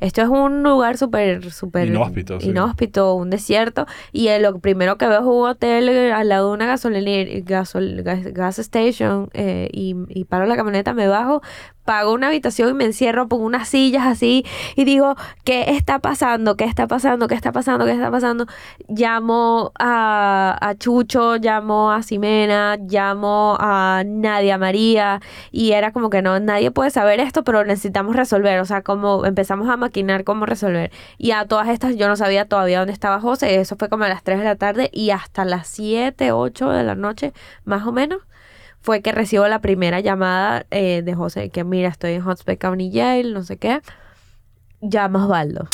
[0.00, 2.48] esto es un lugar súper, súper Inhóspito, sí.
[2.50, 3.86] inhóspito, un desierto.
[4.12, 8.02] Y lo primero que veo es un hotel eh, al lado de una gasolinera, gasol-
[8.02, 11.42] gas, gas station, eh, y, y paro la camioneta, me bajo,
[11.86, 14.44] pago una habitación y me encierro, pongo unas sillas así
[14.74, 16.56] y digo, ¿qué está pasando?
[16.56, 17.28] ¿Qué está pasando?
[17.28, 17.86] ¿Qué está pasando?
[17.86, 18.46] ¿Qué está pasando?
[18.88, 25.20] Llamo a, a Chucho, llamo a Ximena, llamo a Nadia María
[25.50, 29.24] y era como que no, nadie puede saber esto, pero necesitamos resolver, o sea, como
[29.24, 30.90] empezamos a maquinar cómo resolver.
[31.18, 34.08] Y a todas estas yo no sabía todavía dónde estaba José, eso fue como a
[34.08, 37.32] las 3 de la tarde y hasta las 7, 8 de la noche,
[37.64, 38.22] más o menos
[38.86, 42.92] fue que recibo la primera llamada eh, de José, que mira, estoy en Hotspur County
[42.92, 43.80] Jail, no sé qué.
[44.80, 45.66] Llama Osvaldo.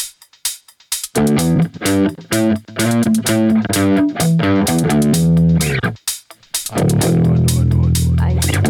[8.18, 8.62] Ahí está.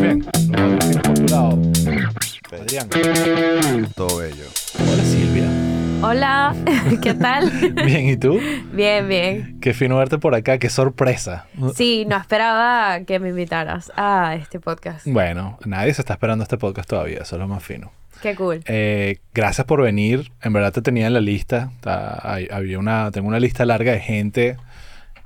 [0.00, 0.24] Bien,
[2.88, 3.18] tienes.
[3.20, 3.92] Adrián.
[3.94, 4.46] Todo bello.
[4.78, 5.65] Hola Silvia.
[6.02, 6.54] Hola,
[7.02, 7.50] ¿qué tal?
[7.84, 8.38] Bien, ¿y tú?
[8.72, 9.58] bien, bien.
[9.60, 11.46] Qué fino verte por acá, qué sorpresa.
[11.74, 15.06] Sí, no esperaba que me invitaras a este podcast.
[15.06, 17.92] Bueno, nadie se está esperando este podcast todavía, eso es lo más fino.
[18.22, 18.62] Qué cool.
[18.66, 20.30] Eh, gracias por venir.
[20.42, 21.70] En verdad te tenía en la lista.
[21.84, 24.56] Había una, tengo una lista larga de gente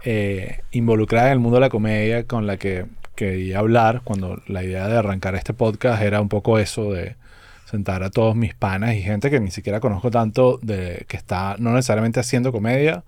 [0.05, 4.65] eh, involucrada en el mundo de la comedia con la que quería hablar cuando la
[4.65, 7.17] idea de arrancar este podcast era un poco eso de
[7.71, 11.57] sentar a todos mis panas y gente que ni siquiera conozco tanto de que está
[11.59, 13.05] no necesariamente haciendo comedia,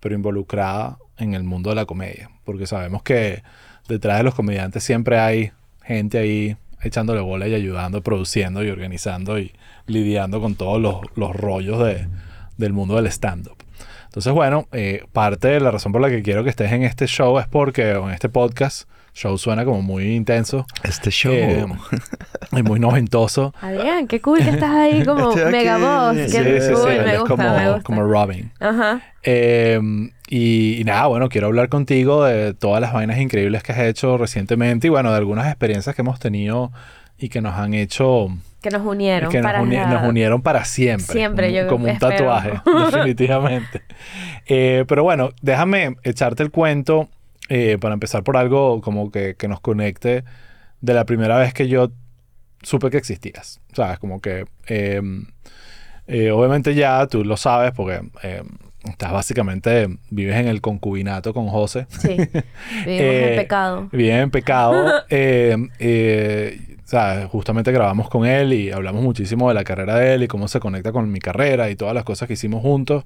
[0.00, 3.42] pero involucrada en el mundo de la comedia, porque sabemos que
[3.88, 5.52] detrás de los comediantes siempre hay
[5.84, 9.52] gente ahí echándole bola y ayudando, produciendo y organizando y
[9.86, 12.06] lidiando con todos los, los rollos de-
[12.58, 13.56] del mundo del stand-up.
[14.06, 17.06] Entonces, bueno, eh, parte de la razón por la que quiero que estés en este
[17.06, 21.32] show es porque, o en este podcast, show suena como muy intenso Este show.
[21.34, 21.66] eh,
[22.52, 23.54] y muy noventoso.
[23.60, 25.52] Adrián, qué cool que estás ahí como Estoy aquí.
[25.52, 26.16] mega voz.
[26.16, 27.82] Qué Sí, cool, sí, sí, me gusta, como, me gusta.
[27.82, 28.52] como Robin.
[28.60, 29.00] Ajá.
[29.22, 29.80] Eh,
[30.28, 34.16] y, y nada, bueno, quiero hablar contigo de todas las vainas increíbles que has hecho
[34.18, 36.72] recientemente y bueno, de algunas experiencias que hemos tenido
[37.18, 38.28] y que nos han hecho,
[38.62, 41.12] Que nos unieron que nos, para uni- nos unieron para siempre.
[41.12, 42.12] Siempre, como, yo como un espero.
[42.16, 42.52] tatuaje,
[42.86, 43.82] definitivamente.
[44.46, 47.08] Eh, pero bueno, déjame echarte el cuento
[47.54, 50.24] eh, para empezar por algo como que, que nos conecte
[50.80, 51.92] de la primera vez que yo
[52.62, 53.60] supe que existías.
[53.74, 53.98] ¿Sabes?
[53.98, 54.46] Como que...
[54.68, 55.02] eh,
[56.08, 58.42] eh, obviamente ya tú lo sabes porque eh,
[58.84, 61.86] estás básicamente, vives en el concubinato con José.
[61.88, 62.08] Sí.
[62.16, 62.42] Vivimos
[62.86, 63.88] Eh, en pecado.
[63.92, 65.04] Bien en pecado.
[65.10, 70.14] eh, eh, o sea, justamente grabamos con él y hablamos muchísimo de la carrera de
[70.14, 73.04] él y cómo se conecta con mi carrera y todas las cosas que hicimos juntos.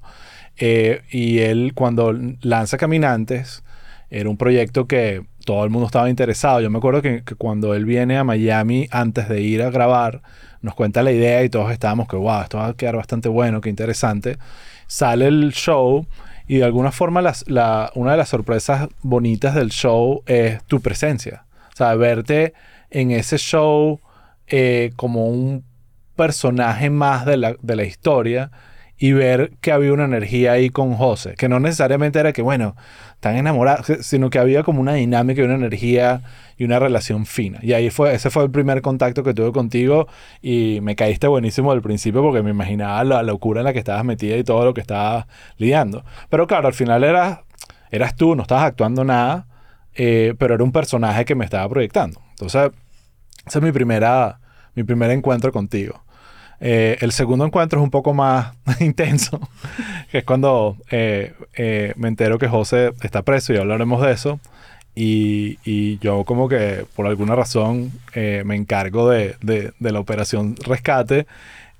[0.57, 3.63] Eh, y él cuando lanza Caminantes,
[4.09, 6.61] era un proyecto que todo el mundo estaba interesado.
[6.61, 10.21] Yo me acuerdo que, cuando él viene a Miami antes de ir a grabar,
[10.61, 13.61] nos cuenta la idea y todos estábamos que, wow, esto va a quedar bastante bueno,
[13.61, 14.37] qué interesante.
[14.87, 16.05] Sale el show
[16.47, 17.21] y de alguna forma
[17.95, 21.45] una de las sorpresas bonitas del show es tu presencia.
[21.73, 22.53] O sea, verte
[22.89, 23.99] en ese show
[24.47, 25.63] eh, como un
[26.15, 28.51] personaje más de la, de la historia
[28.97, 32.75] y ver que había una energía ahí con José, que no necesariamente era que, bueno,
[33.13, 36.21] están enamorados, sino que había como una dinámica y una energía
[36.57, 37.59] y una relación fina.
[37.61, 40.07] Y ahí fue, ese fue el primer contacto que tuve contigo
[40.41, 44.03] y me caíste buenísimo al principio porque me imaginaba la locura en la que estabas
[44.03, 45.27] metida y todo lo que estabas
[45.57, 46.03] lidiando.
[46.29, 47.39] Pero claro, al final eras,
[47.91, 49.47] eras tú, no estabas actuando nada,
[49.93, 52.21] eh, pero era un personaje que me estaba proyectando.
[52.31, 52.71] Entonces,
[53.45, 54.39] ese es mi primera,
[54.73, 56.03] mi primer encuentro contigo.
[56.59, 59.39] Eh, el segundo encuentro es un poco más intenso,
[60.11, 64.39] que es cuando eh, eh, me entero que José está preso y hablaremos de eso.
[64.95, 69.99] Y, y yo como que por alguna razón eh, me encargo de, de- de la
[69.99, 71.27] operación rescate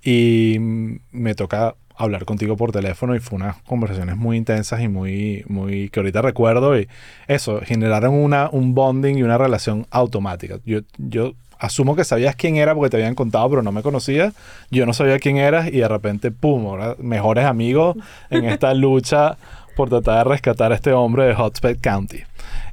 [0.04, 5.44] y me toca hablar contigo por teléfono y fue unas conversaciones muy intensas y muy,
[5.48, 6.88] muy que ahorita recuerdo y
[7.28, 10.60] eso, generaron una, un bonding y una relación automática.
[10.64, 14.34] Yo, yo asumo que sabías quién era porque te habían contado, pero no me conocías.
[14.72, 17.96] Yo no sabía quién eras y de repente, pum, ahora mejores amigos
[18.30, 19.38] en esta lucha
[19.76, 22.20] por tratar de rescatar a este hombre de Hotspot County.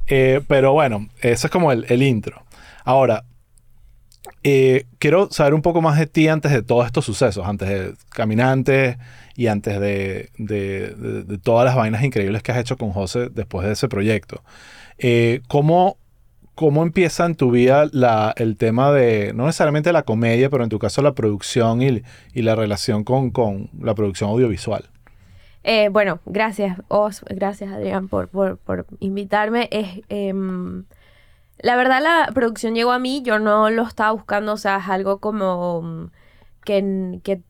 [0.07, 2.41] Eh, pero bueno, eso es como el, el intro.
[2.83, 3.23] Ahora,
[4.43, 7.93] eh, quiero saber un poco más de ti antes de todos estos sucesos, antes de
[8.09, 8.97] Caminantes
[9.35, 13.29] y antes de, de- de- de todas las vainas increíbles que has hecho con José
[13.31, 14.43] después de ese proyecto.
[14.97, 15.97] Eh, ¿cómo,
[16.55, 20.69] ¿Cómo empieza en tu vida la- el tema de, no necesariamente la comedia, pero en
[20.69, 22.01] tu caso la producción y,
[22.33, 24.85] y la relación con, con la producción audiovisual?
[25.63, 29.67] Eh, bueno, gracias, Os, gracias Adrián por, por, por invitarme.
[29.71, 30.85] Es, em,
[31.59, 34.87] la verdad, la producción llegó a mí, yo no lo estaba buscando, o sea, es
[34.89, 35.81] algo como...
[35.81, 36.05] mm,
[36.63, 37.41] que, que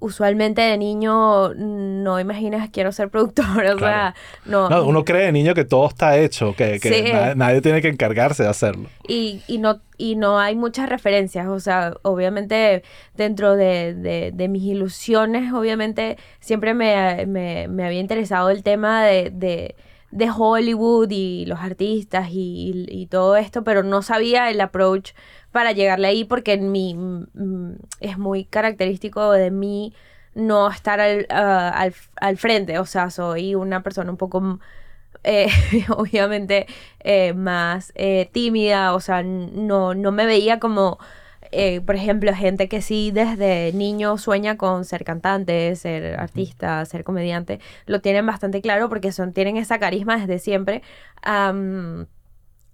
[0.00, 4.14] usualmente de niño no imaginas quiero ser productor, o sea,
[4.46, 4.68] no.
[4.68, 7.12] No, uno cree de niño que todo está hecho, que, que Sí.
[7.12, 8.88] na- nadie tiene que encargarse de hacerlo.
[9.06, 12.82] Y, y, no, y no hay muchas referencias, o sea, obviamente
[13.14, 19.04] dentro de, de, de mis ilusiones, obviamente siempre me, me, me había interesado el tema
[19.04, 19.74] de, de,
[20.10, 25.10] de Hollywood y los artistas y, y todo esto, pero no sabía el approach
[25.52, 29.94] para llegarle ahí porque en mi, mm, es muy característico de mí
[30.34, 34.60] no estar al, ah, al, al frente, o sea, soy una persona un poco
[35.24, 35.48] eh,
[35.96, 36.66] obviamente
[37.00, 40.98] eh, más eh, tímida, o sea, no, no me veía como,
[41.86, 47.60] por ejemplo, gente que sí desde niño sueña con ser cantante, ser artista, ser comediante,
[47.86, 50.82] lo tienen bastante claro porque son, tienen esa carisma desde siempre.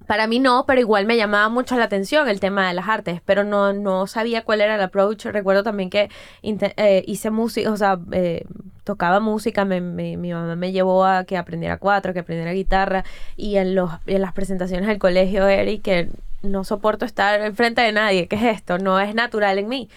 [0.06, 3.20] Para mí no, pero igual me llamaba mucho la atención el tema de las artes,
[3.24, 5.26] pero no, no sabía cuál era el approach.
[5.26, 6.10] Recuerdo también que
[6.42, 8.44] eh, hice música, o sea, eh,
[8.84, 13.04] tocaba música, me- me- mi mamá me llevó a que aprendiera cuatro, que aprendiera guitarra,
[13.36, 16.08] y en, los, en las presentaciones del colegio, Eric, que
[16.42, 18.78] no soporto estar enfrente de nadie, ¿qué es esto?
[18.78, 19.88] No es natural en mí.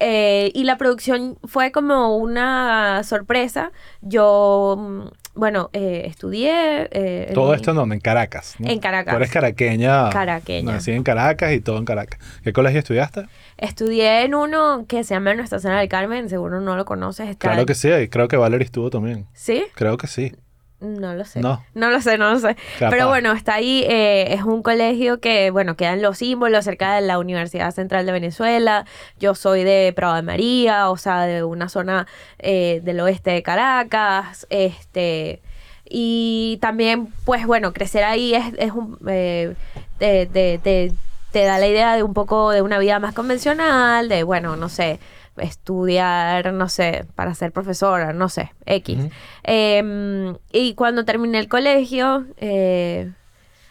[0.00, 3.72] Eh, y la producción fue como una sorpresa.
[4.00, 5.02] Yo, mm,
[5.38, 6.88] bueno, eh, estudié...
[6.90, 7.94] eh, Todo esto en donde?
[7.94, 8.56] En Caracas.
[8.58, 8.68] ¿no?
[8.68, 9.12] En Caracas.
[9.12, 10.10] Tú eres caraqueña.
[10.10, 10.72] Caraqueña.
[10.72, 12.20] Nací en Caracas y todo en Caracas.
[12.42, 13.26] ¿Qué colegio estudiaste?
[13.56, 17.28] Estudié en uno que se llama Nuestra Cena del Carmen, seguro no lo conoces.
[17.28, 19.26] Está Claro que sí, y creo que Valerie estuvo también.
[19.32, 19.64] ¿Sí?
[19.74, 20.34] Creo que sí.
[20.80, 21.40] No lo sé.
[21.40, 21.60] No.
[21.74, 22.54] lo sé, no lo sé.
[22.78, 22.90] Capaz.
[22.90, 27.00] Pero bueno, está ahí, eh, es un colegio que, bueno, quedan los símbolos cerca de
[27.00, 28.84] la Universidad Central de Venezuela.
[29.18, 32.06] Yo soy de Prado de María, o sea, de una zona
[32.38, 34.46] eh, del oeste de Caracas.
[34.50, 35.42] Este.
[35.90, 38.98] Y también, pues bueno, crecer ahí es, es un.
[39.08, 39.54] eh,
[39.98, 40.92] te, te- te-
[41.32, 44.68] te da la idea de un poco de una vida más convencional, de, bueno, no
[44.70, 44.98] sé,
[45.40, 48.98] estudiar, no sé, para ser profesora, no sé, X.
[49.44, 53.12] Eh, y cuando terminé el colegio, eh,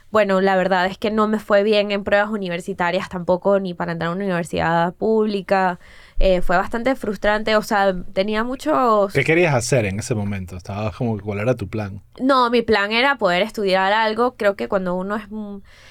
[0.09, 3.91] bueno, la verdad es que no me fue bien en pruebas universitarias tampoco, ni para
[3.91, 5.79] entrar a una universidad pública.
[6.19, 9.13] Eh, fue bastante frustrante, o sea, tenía muchos...
[9.13, 10.57] ¿Qué querías hacer en ese momento?
[10.57, 12.01] Estabas como, ¿cuál era tu plan?
[12.19, 14.35] No, mi plan era poder estudiar algo.
[14.35, 15.25] Creo que cuando uno es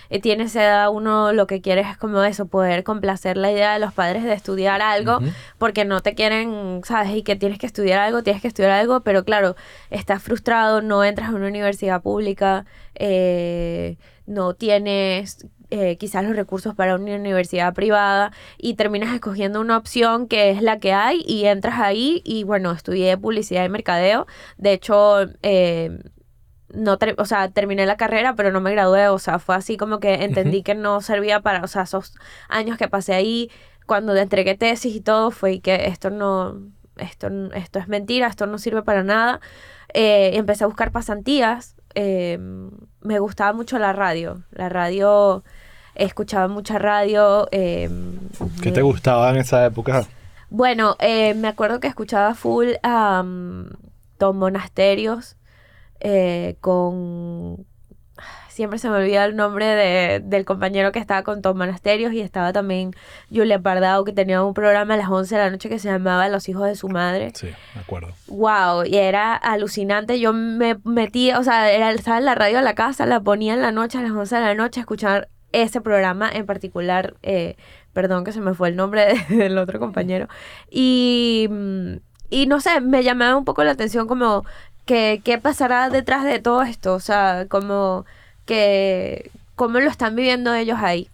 [0.08, 3.73] eh, tiene esa edad, uno lo que quiere es como eso, poder complacer la idea
[3.73, 5.20] de los padres de estudiar algo,
[5.58, 9.00] porque no te quieren, sabes, y que tienes que estudiar algo, tienes que estudiar algo,
[9.00, 9.56] pero claro,
[9.90, 13.96] estás frustrado, no entras a una universidad pública, eh,
[14.26, 20.29] no tienes eh, quizás los recursos para una universidad privada y terminas escogiendo una opción
[20.29, 24.27] que es la que hay y entras ahí y bueno, estudié publicidad y mercadeo.
[24.59, 25.99] De hecho, eh,
[26.73, 30.01] no o sea, terminé la carrera, pero no me gradué, o sea, fue así como
[30.01, 30.65] que entendí Ujú.
[30.65, 32.15] que no servía para, o sea, esos
[32.49, 33.51] años que pasé ahí,
[33.87, 36.61] cuando entregué tesis y todo, fue que esto no,
[36.97, 39.41] esto, esto es mentira, esto no sirve para nada.
[39.95, 42.39] Eh, empecé a buscar pasantías, eh,
[43.01, 45.45] me gustaba mucho la radio, la radio,
[45.97, 47.49] escuchaba mucha radio.
[47.53, 47.89] eh,
[48.63, 50.07] ¿Qué te gustaba en esa época?
[50.49, 53.25] bueno, eh, me acuerdo que escuchaba full a
[54.19, 55.37] Tom Monasterios
[56.01, 57.67] eh, con...
[58.49, 62.23] Siempre se me olvida el nombre de- del compañero que estaba con Tom Monasterios y
[62.23, 62.93] estaba también
[63.31, 66.27] Julia Pardao que tenía un programa a las 11 de la noche que se llamaba
[66.31, 67.33] Los hijos de su madre.
[67.35, 68.15] Sí, me acuerdo.
[68.29, 70.19] Wow, y era alucinante.
[70.21, 73.53] Yo me metí, o sea, era, estaba en la radio de la casa, la ponía
[73.53, 75.29] en la noche, a las 11 de la noche, a escuchar
[75.63, 77.15] ese programa en particular.
[77.23, 77.57] eh,
[77.93, 80.29] perdón que se me fue el nombre de- del otro compañero.
[80.71, 81.49] Y,
[82.31, 84.45] y no sé, me llamaba un poco la atención como
[84.85, 86.95] que qué pasará detrás de todo esto.
[86.95, 88.05] O sea, como
[88.45, 91.09] que cómo lo están viviendo ellos ahí.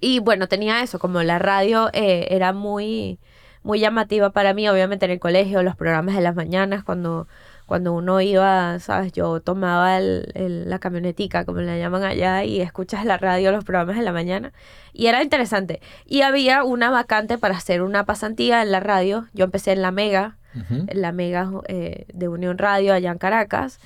[0.00, 3.18] Y bueno, tenía eso, como la radio eh, era muy,
[3.62, 7.28] muy llamativa para mí, obviamente en el colegio, los programas de las mañanas, cuando,
[7.70, 12.60] cuando uno iba, sabes, yo tomaba el, el- la camionetica, como la llaman allá, y
[12.60, 14.52] escuchas la radio, los programas de la mañana,
[14.92, 15.80] y era interesante.
[16.04, 19.92] Y había una vacante para hacer una pasantía en la radio, yo empecé en la
[19.92, 20.84] Mega, Ujú.
[20.88, 23.78] en la Mega eh, de Unión Radio allá en Caracas.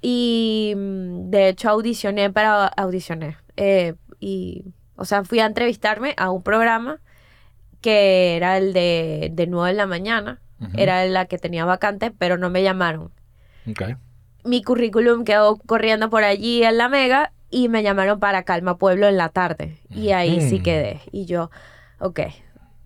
[0.00, 3.36] Y mm, de hecho audicioné para audicioné.
[3.56, 4.64] eh, y,
[4.96, 7.00] o sea, fui a entrevistarme a un programa
[7.80, 10.40] que era el de, de 9 de la mañana.
[10.60, 10.70] Ujú.
[10.76, 13.10] Era la que tenía vacante, pero no me llamaron.
[13.68, 13.82] Ok.
[14.44, 19.08] Mi currículum quedó corriendo por allí en la Mega y me llamaron para Calma Pueblo
[19.08, 19.78] en la tarde.
[19.90, 21.00] Y ahí sí quedé.
[21.12, 21.50] Y yo,
[21.98, 22.20] ok,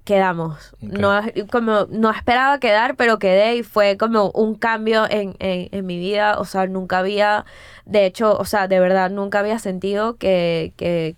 [0.04, 0.74] quedamos.
[0.80, 1.20] No,
[1.50, 5.98] como, no esperaba quedar, pero quedé y fue como un cambio en, en, en mi
[5.98, 6.38] vida.
[6.38, 7.44] O sea, nunca había,
[7.86, 11.16] de hecho, o sea, de verdad, nunca había sentido que, que,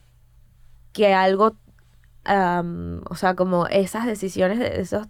[0.93, 1.57] que algo
[2.25, 5.07] o sea, como esas decisiones, de esos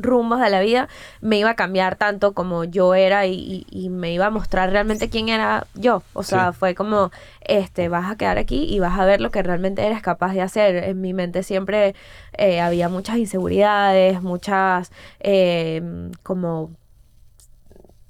[0.00, 0.88] rumbos de la vida,
[1.20, 4.70] me iba a cambiar tanto como yo era y, y- y me iba a mostrar
[4.70, 6.02] realmente quién era yo.
[6.14, 6.58] O sea, Sí.
[6.60, 10.00] fue como, este, vas a quedar aquí y vas a ver lo que realmente eres
[10.00, 10.76] capaz de hacer.
[10.84, 11.96] En mi mente siempre
[12.38, 15.82] eh, había muchas inseguridades, muchas, eh,
[16.22, 16.70] como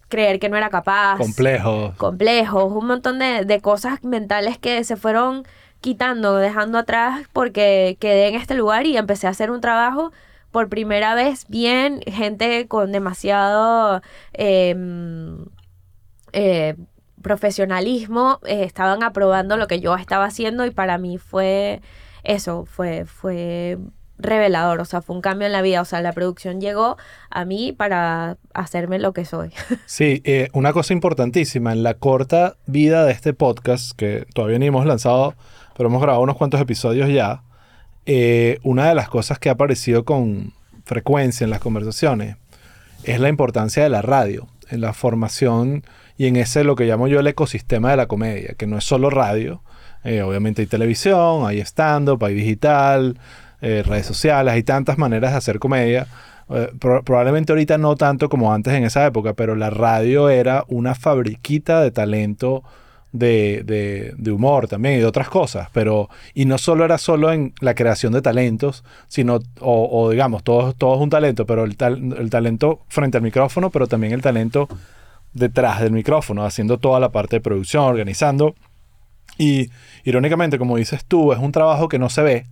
[0.08, 1.94] creer que no era capaz Complejo.
[1.98, 5.44] complejos, un montón de, de cosas mentales que se fueron
[5.80, 10.12] quitando, dejando atrás porque quedé en este lugar y empecé a hacer un trabajo
[10.50, 14.02] por primera vez bien, gente con demasiado
[14.32, 14.74] eh,
[16.32, 16.74] eh,
[17.22, 21.80] profesionalismo, eh, estaban aprobando lo que yo estaba haciendo y para mí fue
[22.24, 23.78] eso, fue, fue
[24.18, 26.96] revelador, o sea, fue un cambio en la vida, o sea, la producción llegó
[27.30, 29.50] a mí para hacerme lo que soy.
[29.86, 34.66] Sí, eh, una cosa importantísima, en la corta vida de este podcast, que todavía ni
[34.66, 35.34] hemos lanzado,
[35.76, 37.42] pero hemos grabado unos cuantos episodios ya,
[38.08, 42.36] eh, una de las cosas que ha aparecido con frecuencia en las conversaciones
[43.04, 45.84] es la importancia de la radio, en la formación
[46.16, 48.84] y en ese lo que llamo yo el ecosistema de la comedia, que no es
[48.84, 49.62] solo radio,
[50.04, 53.18] eh, obviamente hay televisión, hay stand-up, hay digital,
[53.60, 56.06] eh, redes sociales, hay tantas maneras de hacer comedia.
[56.80, 60.94] Pro- probablemente ahorita no tanto como antes en esa época, pero la radio era una
[60.94, 62.62] fabriquita de talento
[63.12, 63.62] de,
[64.16, 65.68] de- humor también y de otras cosas.
[65.72, 70.42] Pero, y no solo era solo en la creación de talentos, sino, o, o digamos,
[70.44, 74.12] todo, todo es un talento, pero el, tal- el talento frente al micrófono, pero también
[74.12, 74.68] el talento
[75.32, 78.54] detrás del micrófono, haciendo toda la parte de producción, organizando.
[79.38, 79.70] Y
[80.04, 82.46] irónicamente, como dices tú, es un trabajo que no se ve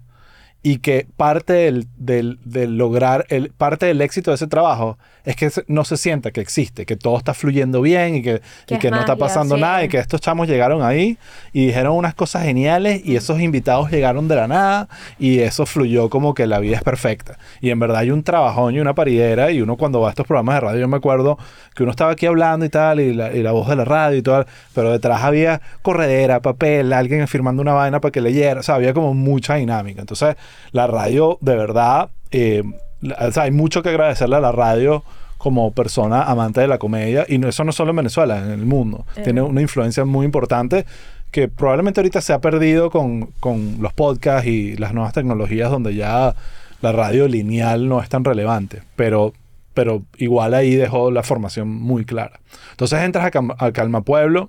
[0.68, 5.36] y que parte del, del- del lograr, el, parte del éxito de ese trabajo es
[5.36, 8.74] que no se sienta que existe, que todo está fluyendo bien y que, Que y
[8.74, 9.60] es que no está magia, pasando sí.
[9.60, 11.18] nada y que estos chamos llegaron ahí
[11.52, 14.88] y dijeron unas cosas geniales y esos invitados llegaron de la nada
[15.20, 17.38] y eso fluyó como que la vida es perfecta.
[17.60, 20.26] Y en verdad hay un trabajón y una paridera y uno cuando va a estos
[20.26, 21.38] programas de radio, yo me acuerdo
[21.76, 24.18] que uno estaba aquí hablando y tal y la, y la voz de la radio
[24.18, 28.62] y todo, pero detrás había corredera, papel, alguien firmando una vaina para que leyera, o
[28.64, 30.00] sea, había como mucha dinámica.
[30.00, 30.36] Entonces,
[30.72, 32.62] la radio, de verdad, eh,
[33.00, 35.02] la- o sea, hay mucho que agradecerle a la radio
[35.38, 38.66] como persona amante de la comedia y no, eso no solo en Venezuela, en el
[38.66, 39.04] mundo.
[39.16, 39.22] Eh.
[39.22, 40.86] Tiene una influencia muy importante
[41.30, 45.94] que probablemente ahorita se ha perdido con, con los podcasts y las nuevas tecnologías donde
[45.94, 46.34] ya
[46.80, 49.32] la radio lineal no es tan relevante, pero,
[49.74, 52.40] pero igual ahí dejó la formación muy clara.
[52.70, 54.48] Entonces entras a Calma Pueblo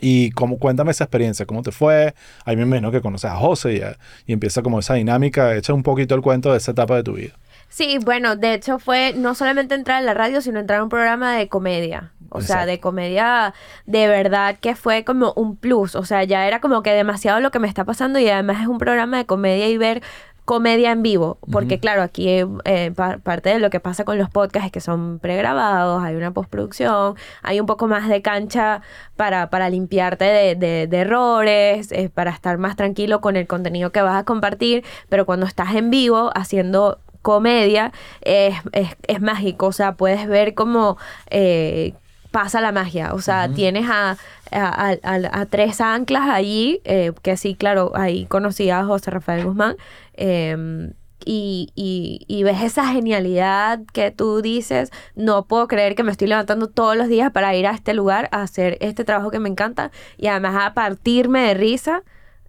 [0.00, 2.14] y cómo, cuéntame esa experiencia, cómo te fue.
[2.44, 5.54] Ahí me imagino que conoces a José y, y empieza como esa dinámica.
[5.54, 7.34] Echa un poquito el cuento de esa etapa de tu vida.
[7.68, 10.90] Sí, bueno, de hecho fue no solamente entrar en la radio, sino entrar a un
[10.90, 12.12] programa de comedia.
[12.34, 13.52] O sea, de comedia
[13.84, 15.94] de verdad que fue como un plus.
[15.94, 18.68] O sea, ya era como que demasiado lo que me está pasando y además es
[18.68, 20.02] un programa de comedia y ver
[20.44, 21.38] comedia en vivo.
[21.50, 22.28] Porque claro, aquí
[22.64, 26.14] eh, pa- parte de lo que pasa con los podcasts es que son pregrabados, hay
[26.16, 28.82] una postproducción, hay un poco más de cancha
[29.16, 33.90] para, para limpiarte de, de- de errores, eh, para estar más tranquilo con el contenido
[33.92, 34.84] que vas a compartir.
[35.08, 40.54] Pero cuando estás en vivo haciendo comedia es, es, es mágico, o sea, puedes ver
[40.54, 40.98] cómo
[41.30, 41.94] eh,
[42.32, 44.16] pasa la magia, o sea, tienes a,
[44.50, 49.10] a, a- a- a tres anclas allí, eh, que sí, claro, ahí conocí a José
[49.12, 49.76] Rafael Guzmán,
[50.14, 50.90] eh,
[51.24, 56.26] y, y, y ves esa genialidad que tú dices, no puedo creer que me estoy
[56.26, 59.48] levantando todos los días para ir a este lugar a hacer este trabajo que me
[59.48, 62.02] encanta y además a partirme de risa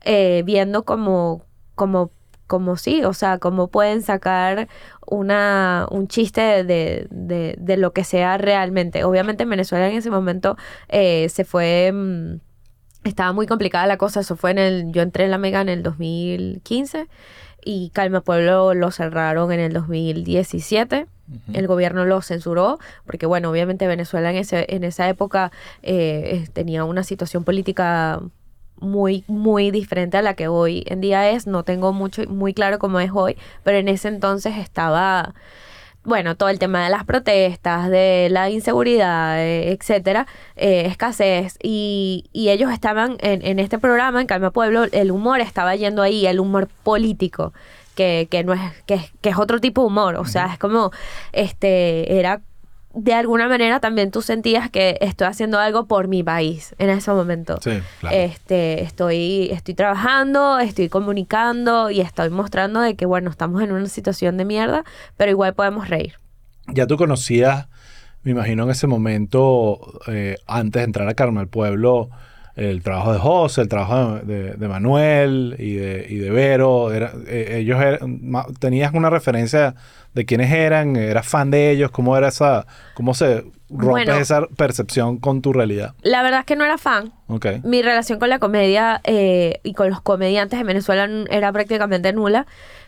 [0.06, 1.44] eh, viendo como,
[1.75, 2.10] como,
[2.48, 4.68] como sí, o sea, cómo pueden sacar
[5.06, 9.04] una, un chiste de, de, de lo que sea realmente.
[9.04, 10.58] Obviamente en Venezuela en ese momento
[10.90, 11.92] eh, se fue...
[11.94, 12.36] mm,
[13.04, 15.70] estaba muy complicada la cosa, eso fue en el, yo entré en la Mega en
[15.70, 17.08] el 2015
[17.66, 21.08] y Calma Pueblo lo cerraron en el 2017.
[21.54, 26.84] El gobierno lo censuró porque, bueno, obviamente Venezuela en, ese, en esa época eh, tenía
[26.84, 28.22] una situación política
[28.84, 31.48] muy, muy diferente a la que hoy en día es.
[31.48, 35.34] No tengo mucho, muy claro cómo es hoy, pero en ese entonces estaba,
[36.04, 41.58] bueno, todo el tema de las protestas, de la inseguridad, eh, etcétera, eh, escasez.
[41.63, 46.02] Y, y ellos estaban en, en este programa, en Calma Pueblo, el humor estaba yendo
[46.02, 47.54] ahí, el humor político.
[47.96, 50.16] Que, que no es, que, es- que es otro tipo de humor.
[50.16, 50.90] O sea, es como,
[51.32, 52.42] este, era
[52.96, 57.12] de alguna manera también tú sentías que estoy haciendo algo por mi país en ese
[57.12, 57.60] momento.
[57.62, 58.16] Sí, claro.
[58.16, 63.88] Este, estoy, estoy trabajando, estoy comunicando y estoy mostrando de que, bueno, estamos en una
[63.88, 64.84] situación de mierda,
[65.18, 66.14] pero igual podemos reír.
[66.68, 67.68] Ya tú conocías,
[68.24, 72.10] me imagino en ese momento, eh, antes de entrar a Carmen al Pueblo,
[72.56, 76.94] el trabajo de José, el trabajo de, de- de Manuel y de, y de Vero.
[76.94, 79.74] Era, eh, ellos eran- ma- tenías una referencia
[80.13, 84.13] de quiénes eran, eras fan de ellos, cómo era esa, cómo se rompes Bueno.
[84.15, 85.96] esa percepción con tu realidad.
[86.03, 87.12] La verdad es que no era fan.
[87.27, 87.48] Ok.
[87.63, 92.46] Mi relación con la comedia eh, y con los comediantes en Venezuela era prácticamente nula.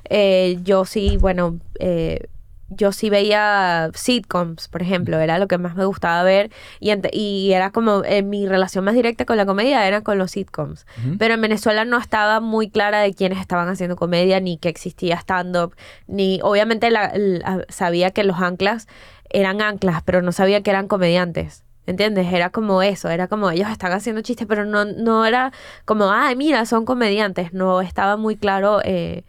[0.09, 2.27] Eh, yo sí, bueno, eh,
[2.69, 7.53] yo sí veía sitcoms, por ejemplo, era lo que más me gustaba ver y, y
[7.53, 10.85] era como eh, mi relación más directa con la comedia era con los sitcoms.
[11.19, 15.15] Pero en Venezuela no estaba muy clara de quiénes estaban haciendo comedia, ni que existía
[15.17, 15.75] stand-up,
[16.07, 18.87] ni obviamente la- la- sabía que los anclas
[19.29, 21.63] eran anclas, pero no sabía que eran comediantes.
[21.87, 22.33] ¿Entiendes?
[22.33, 25.51] Era como eso, era como ellos están haciendo chistes, pero no, no era
[25.85, 27.53] como, ay, mira, son comediantes.
[27.53, 29.23] No estaba muy claro eh,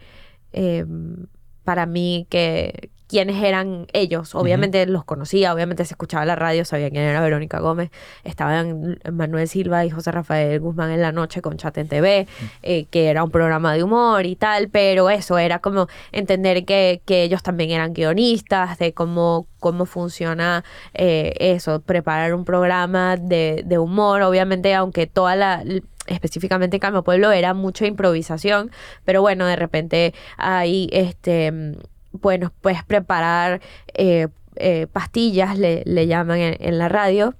[0.53, 0.83] eh,
[1.63, 4.35] para mí que quiénes eran ellos.
[4.35, 7.89] Obviamente los conocía, obviamente se escuchaba la radio, sabía quién era Verónica Gómez.
[8.23, 12.27] Estaban Manuel Silva y José Rafael Guzmán en la noche con Chat en TV,
[12.63, 17.01] eh, que era un programa de humor y tal, pero eso era como entender que,
[17.05, 23.63] que ellos también eran guionistas, de cómo, cómo funciona eh, eso, preparar un programa de,
[23.65, 25.63] de humor, obviamente, aunque toda la
[26.07, 28.71] específicamente en Calma Pueblo era mucha improvisación,
[29.03, 31.75] pero bueno, de repente hay este
[32.21, 33.61] bueno, puedes preparar
[33.93, 37.35] eh, eh, pastillas, le, le llaman en, en la radio,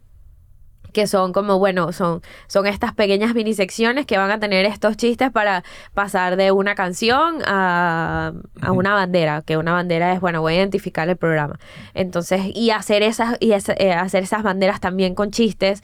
[0.93, 5.29] que son como, bueno, son, son estas pequeñas minisecciones que van a tener estos chistes
[5.31, 10.53] para pasar de una canción a, a una bandera, que una bandera es, bueno, voy
[10.53, 11.59] a identificar el programa.
[11.93, 15.83] Entonces, y hacer esas, y es- eh, hacer esas banderas también con chistes,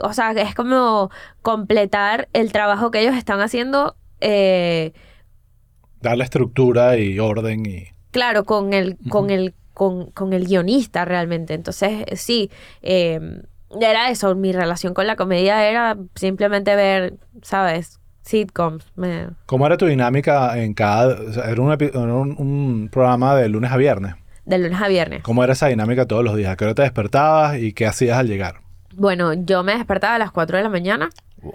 [0.00, 3.96] o sea, es como completar el trabajo que ellos están haciendo.
[4.20, 4.92] eh,
[6.00, 7.84] Darle estructura y orden y...
[8.10, 9.34] Claro, con el, con Ujú.
[9.34, 11.54] el, con, con el guionista realmente.
[11.54, 12.50] Entonces, eh, sí,
[12.82, 13.20] eh,
[13.80, 14.34] era eso.
[14.34, 18.00] Mi relación con la comedia era simplemente ver, ¿sabes?
[18.22, 18.84] Sitcoms.
[18.96, 21.20] Me- ¿Cómo era tu dinámica en cada...
[21.20, 24.14] o sea, era un, un, un programa de lunes a viernes.
[24.44, 25.22] de lunes a viernes.
[25.22, 26.50] ¿Cómo era esa dinámica todos los días?
[26.52, 28.56] ¿A qué hora te despertabas y qué hacías al llegar?
[28.96, 31.10] Bueno, yo me despertaba a las 4 de la mañana.
[31.42, 31.52] Wow.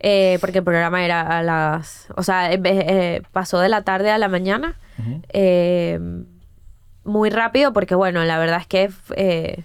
[0.00, 2.08] Eh, porque el programa era a las...
[2.16, 4.76] O sea, eh, pasó de la tarde a la mañana.
[5.28, 5.98] Eh,
[7.04, 9.64] muy rápido porque bueno, la verdad es que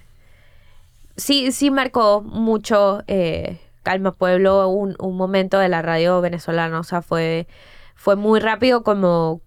[1.16, 3.04] sí, sí marcó mucho
[3.84, 7.48] Calma Pueblo un, un momento de la radio venezolana, o sea, fue,
[7.96, 9.42] fue muy rápido como,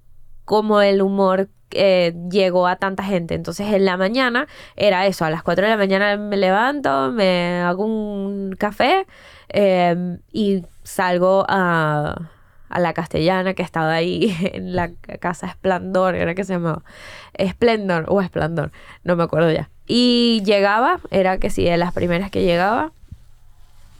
[0.45, 3.35] como el humor eh, llegó a tanta gente.
[3.35, 7.61] Entonces en la mañana era eso, a las 4 de la mañana me levanto, me
[7.61, 9.07] hago un café
[9.49, 12.31] eh, y salgo a,
[12.69, 16.83] a la castellana que estaba ahí en la casa Esplendor, era que se llamaba
[17.35, 18.73] Esplendor o Esplendor,
[19.05, 19.71] no me acuerdo ya.
[19.87, 22.93] Y llegaba, era que sí, de las primeras que llegaba.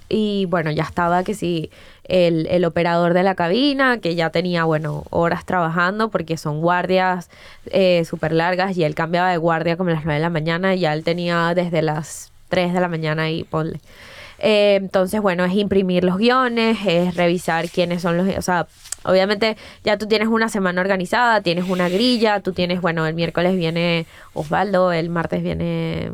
[0.09, 1.71] Y bueno, ya estaba que sí,
[2.05, 7.29] el, el operador de la cabina, que ya tenía, bueno, horas trabajando porque son guardias
[7.67, 10.75] eh, súper largas y él cambiaba de guardia como a las 9 de la mañana
[10.75, 13.81] y ya él tenía desde las 3 de la mañana y ponle.
[14.39, 18.37] Eh, entonces, bueno, es imprimir los guiones, es revisar quiénes son los...
[18.37, 18.67] O sea,
[19.03, 23.57] obviamente ya tú tienes una semana organizada, tienes una grilla, tú tienes, bueno, el miércoles
[23.57, 26.13] viene Osvaldo, el martes viene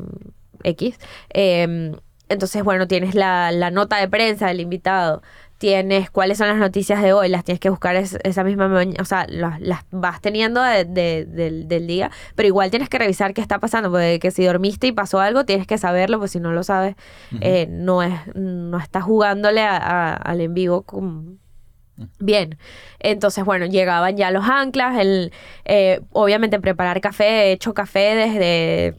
[0.62, 0.98] X.
[1.35, 1.92] Eh,
[2.32, 5.22] entonces, bueno, tienes la, la nota de prensa del invitado,
[5.58, 8.96] tienes cuáles son las noticias de hoy, las tienes que buscar es- esa misma mañana,
[9.00, 12.98] o sea, las, las vas teniendo de- de- del, del día, pero igual tienes que
[12.98, 16.32] revisar qué está pasando, porque que si dormiste y pasó algo, tienes que saberlo, pues
[16.32, 16.96] si no lo sabes,
[17.40, 21.38] eh, no es no estás jugándole a- a- al en vivo con,
[22.18, 22.58] Bien,
[22.98, 25.30] entonces bueno, llegaban ya los anclas, el,
[25.64, 28.96] eh, obviamente preparar café, he hecho café desde,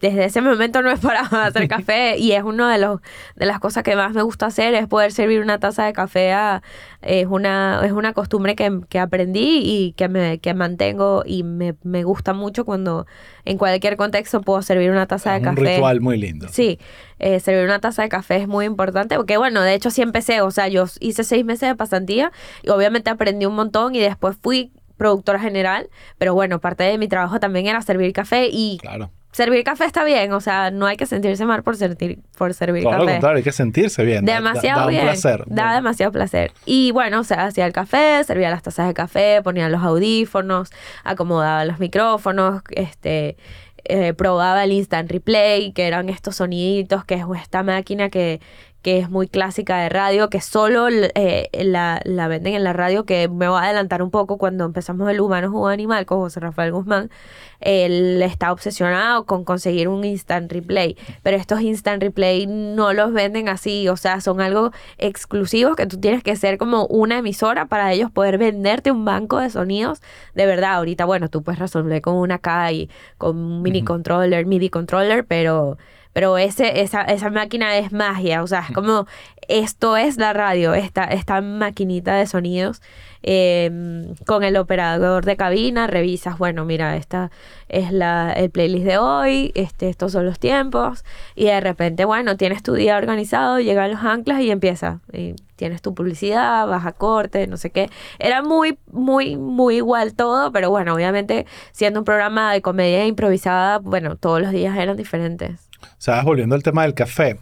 [0.00, 3.00] desde ese momento no he parado de hacer café y es uno de los
[3.36, 6.32] de las cosas que más me gusta hacer es poder servir una taza de café
[6.32, 6.62] a,
[7.02, 11.74] es una es una costumbre que, que aprendí y que me que mantengo y me,
[11.82, 13.06] me gusta mucho cuando
[13.44, 16.48] en cualquier contexto puedo servir una taza de Es un café ritual muy lindo.
[16.48, 16.78] Sí,
[17.18, 20.40] eh, servir una taza de café es muy importante porque, bueno, de hecho sí empecé,
[20.42, 22.32] o sea, yo hice seis meses de pasantía
[22.62, 27.08] y obviamente aprendí un montón y después fui productora general, pero bueno, parte de mi
[27.08, 29.10] trabajo también era servir café y Claro.
[29.36, 32.82] Servir café está bien, o sea, no hay que sentirse mal por, servir por servir
[32.84, 33.12] Todo lo café.
[33.12, 34.24] contrario, hay que sentirse bien.
[34.24, 35.02] da- da- Demasiado da, bien.
[35.02, 35.44] placer.
[35.46, 36.52] Da demasiado placer.
[36.64, 40.70] Y bueno, o sea, hacía el café, servía las tazas de café, ponía los audífonos,
[41.04, 43.36] acomodaba los micrófonos, este,
[43.84, 48.40] eh, probaba el instant replay, que eran estos soniditos, que es esta máquina que,
[48.86, 53.04] que es muy clásica de radio, que solo eh, la, la venden en la radio,
[53.04, 56.38] que me voy a adelantar un poco cuando empezamos el Humano Jugo Animal con José
[56.38, 57.10] Rafael Guzmán.
[57.58, 63.48] Él está obsesionado con conseguir un instant replay, pero estos instant replay no los venden
[63.48, 67.92] así, o sea, son algo exclusivos que tú tienes que ser como una emisora para
[67.92, 70.00] ellos poder venderte un banco de sonidos.
[70.36, 74.46] De verdad, ahorita, bueno, tú puedes resolver con una K y con un mini controller,
[74.46, 75.76] MIDI controller, pero
[76.16, 79.06] pero ese, esa, esa máquina es magia, o sea, es como,
[79.48, 82.80] esto es la radio, esta, esta maquinita de sonidos
[83.22, 87.30] em, con el operador de cabina, revisas, bueno, mira, esta
[87.68, 92.38] es la, el playlist de hoy, este, estos son los tiempos, y de repente, bueno,
[92.38, 96.92] tienes tu día organizado, llegan los anclas y empieza, y tienes tu publicidad, vas a
[96.92, 97.90] corte, no sé qué.
[98.18, 103.78] Era muy, muy, muy igual todo, pero bueno, obviamente siendo un programa de comedia improvisada,
[103.78, 105.68] bueno, todos los días eran diferentes.
[105.98, 107.38] Sabes, volviendo al tema del café.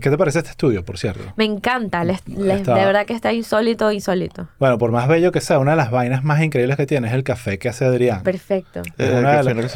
[0.00, 1.20] ¿Qué te parece este estudio, por cierto?
[1.36, 4.48] Me encanta, les- les- de verdad que está insólito, insólito.
[4.58, 7.12] Bueno, por más bello que sea, una de las vainas más increíbles que tiene es
[7.12, 8.22] el café que hace Adrián.
[8.22, 8.80] Perfecto.
[8.80, 9.66] Es Eh, una, que se lo es-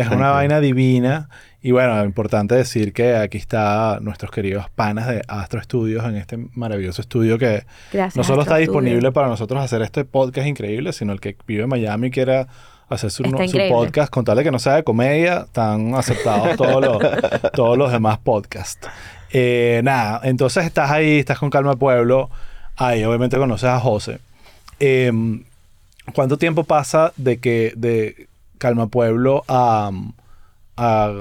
[0.00, 1.28] es vaina divina.
[1.64, 6.36] Y bueno, importante decir que aquí está nuestros queridos panas de Astro Studios en este
[6.54, 8.16] maravilloso estudio que Gracias.
[8.16, 8.66] no solo está Studio.
[8.66, 12.48] disponible para nosotros hacer este podcast increíble, sino el que vive en Miami y quiera
[12.88, 16.84] hacer su, su podcast, con tal de que no sea de comedia, están aceptados todos
[16.84, 16.98] los,
[17.52, 18.88] todos los demás podcasts.
[19.32, 22.28] Eh, nada, entonces estás ahí, estás con Calma Pueblo,
[22.76, 24.18] ahí obviamente conoces a José.
[24.80, 25.44] Em,
[26.12, 28.26] ¿Cuánto tiempo pasa de que de
[28.58, 29.92] Calma Pueblo a,
[30.76, 31.12] a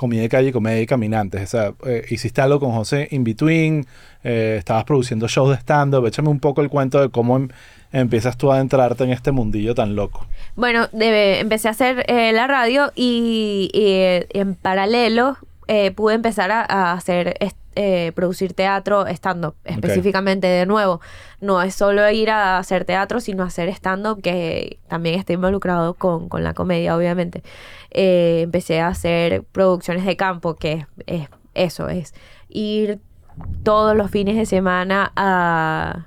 [0.00, 1.42] Comida de Calle, Comedia y Caminantes?
[1.42, 3.86] O sea, eh, ¿hiciste algo con José in between?
[4.24, 6.06] Eh, ¿Estabas produciendo shows de stand-up?
[6.06, 7.48] Échame un poco el cuento de cómo em-
[7.92, 10.26] empiezas tú a adentrarte en este mundillo tan loco.
[10.56, 13.70] Bueno, de- empecé a hacer eh, la radio y,
[14.30, 15.36] en paralelo
[15.94, 17.36] pude empezar a, a hacer
[17.76, 21.00] eh, producir teatro stand-up específicamente de nuevo.
[21.40, 26.28] No es solo ir a hacer teatro, sino hacer stand-up que también está involucrado con,
[26.28, 27.42] con la comedia, obviamente.
[27.90, 32.14] Eh, empecé a hacer producciones de campo, que es, es eso, es
[32.48, 33.00] ir
[33.62, 36.06] todos los fines de semana a...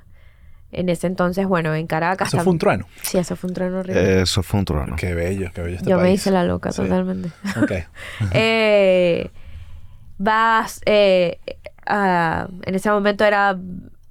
[0.76, 2.30] En ese entonces, bueno, en Caracas.
[2.34, 2.88] Eso fue un trueno.
[3.04, 4.22] Sí, eso fue un trueno horrible.
[4.24, 4.96] Eso fue un trueno.
[4.96, 6.82] Qué bello, qué bello este Yo me hice la loca Sí.
[6.82, 7.30] totalmente.
[7.62, 7.72] Ok.
[8.34, 9.30] Eh,
[10.24, 11.40] vas, eh,
[11.86, 13.58] a- en ese momento era,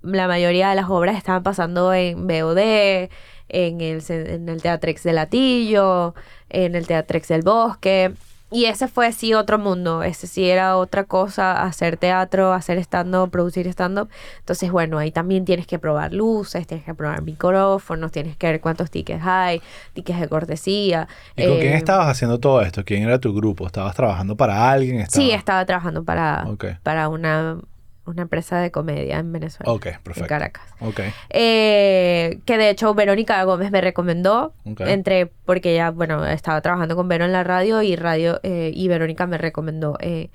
[0.03, 3.09] la mayoría de las obras estaban pasando en BOD,
[3.49, 6.15] en el, en el Teatrex de Latillo,
[6.49, 8.13] en el Teatrex del Bosque.
[8.53, 13.31] Y ese fue sí otro mundo, ese sí era otra cosa, hacer teatro, hacer stand-up,
[13.31, 14.11] producir stand-up.
[14.41, 18.61] Entonces, bueno, ahí también tienes que probar luces, tienes que probar micrófonos, tienes que ver
[18.61, 19.63] cuántos tickets hay,
[19.95, 21.09] tickets de cortesía.
[21.35, 22.85] ¿Y con quién eh, estabas haciendo todo esto?
[22.85, 23.67] ¿Quién era tu grupo?
[23.67, 24.99] ¿Estabas trabajando para alguien?
[25.09, 26.65] Sí, ¿Estabas- estaba trabajando para, Ok.
[26.83, 27.57] para una,
[28.05, 29.73] una empresa de comedia en Venezuela.
[29.73, 30.29] Ok, En perfecto.
[30.29, 30.65] Caracas.
[30.81, 31.01] Ok.
[31.31, 34.55] Eh, que de hecho Verónica Gómez me recomendó.
[34.65, 34.81] Ok.
[34.83, 38.89] Entre, porque ya, bueno, estaba trabajando con Vero en la radio y radio eh, y
[38.89, 40.31] Verónica me recomendó eh,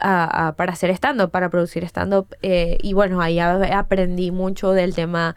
[0.00, 2.34] a- a- para hacer stand-up, para producir stand-up.
[2.42, 5.36] eh, y bueno, ahí aprendí mucho del tema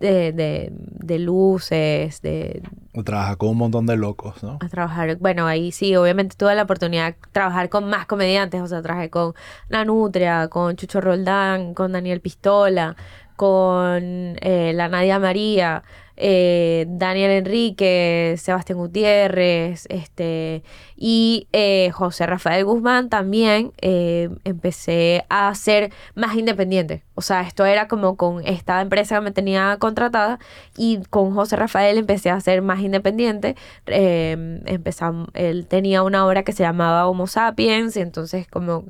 [0.00, 2.62] de, de, de luces, de,
[3.04, 4.58] Trabaja con un montón de locos, ¿no?
[4.60, 5.16] a trabajar.
[5.16, 8.60] Bueno, ahí sí, obviamente tuve la oportunidad de trabajar con más comediantes.
[8.60, 9.34] O sea, trabajé con
[9.68, 12.94] Nanutria, con Chucho Roldán, con Daniel Pistola,
[13.36, 15.82] con eh, la Nadia María,
[16.16, 20.62] eh, Daniel Enrique, Sebastián Gutiérrez, este,
[20.96, 27.02] y eh, José Rafael Guzmán también eh, empecé a ser más independiente.
[27.14, 30.38] O sea, esto era como con esta empresa que me tenía contratada
[30.76, 33.56] y con José Rafael empecé a ser más independiente.
[33.86, 38.84] Eh, empezam- él tenía una obra que se llamaba Homo Sapiens y entonces como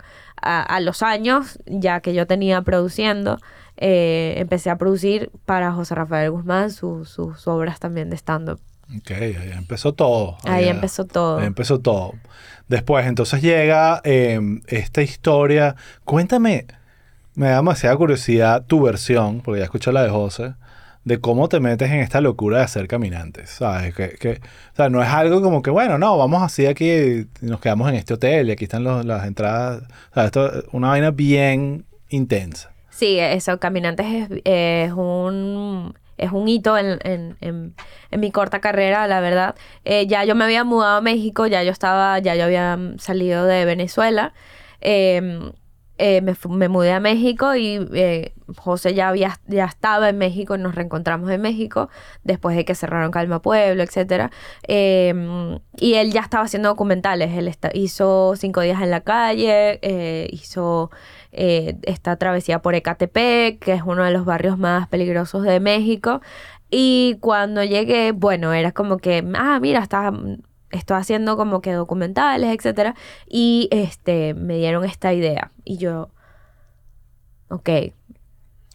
[0.47, 3.39] a los años, ya que yo tenía produciendo,
[3.77, 8.61] eh, empecé a producir para José Rafael Guzmán su- sus obras también de stand-up.
[8.97, 10.37] Ok, ahí empezó todo.
[10.45, 11.39] Ahí ya- empezó todo.
[11.39, 12.13] Ahí empezó todo.
[12.69, 15.75] Después, entonces llega eh, esta historia.
[16.05, 16.67] Cuéntame,
[17.35, 20.55] me da demasiada curiosidad tu versión, porque ya escuché la de José,
[21.05, 23.95] de cómo te metes en esta locura de ser caminantes, ¿sabes?
[23.95, 24.41] Que, que-
[24.73, 27.97] o sea, no es algo como que, bueno, no, vamos así aquí nos quedamos en
[27.97, 29.83] este hotel y aquí están los- las entradas.
[30.11, 32.71] O sea, esto es una vaina bien intensa.
[32.95, 37.75] Sí, eso, Caminantes es, es un es un hito en, en, en,
[38.13, 39.57] en mi corta carrera, la verdad.
[39.85, 43.47] Eh, ya yo me había mudado a México, ya yo estaba, ya yo había salido
[43.47, 44.33] de Venezuela.
[44.81, 45.51] Eh,
[45.99, 50.57] eh, me, me mudé a México y eh, José ya, había, ya estaba en México,
[50.57, 51.89] nos reencontramos en México
[52.23, 54.31] después de que cerraron Calma Pueblo, etcétera.
[54.69, 55.15] Eh,
[55.79, 59.81] y él ya estaba haciendo documentales, él hizo Cinco días en la calle,
[60.31, 60.91] hizo
[61.37, 66.21] eh, esta travesía por Ecatepec, que es uno de los barrios más peligrosos de México.
[66.71, 70.13] Y cuando llegué, bueno, era como que, ah, mira, está,
[70.71, 72.95] estoy haciendo como que documentales, etcétera.
[73.29, 75.53] Y este, me dieron esta idea.
[75.65, 76.09] Y yo,
[77.49, 77.69] ok,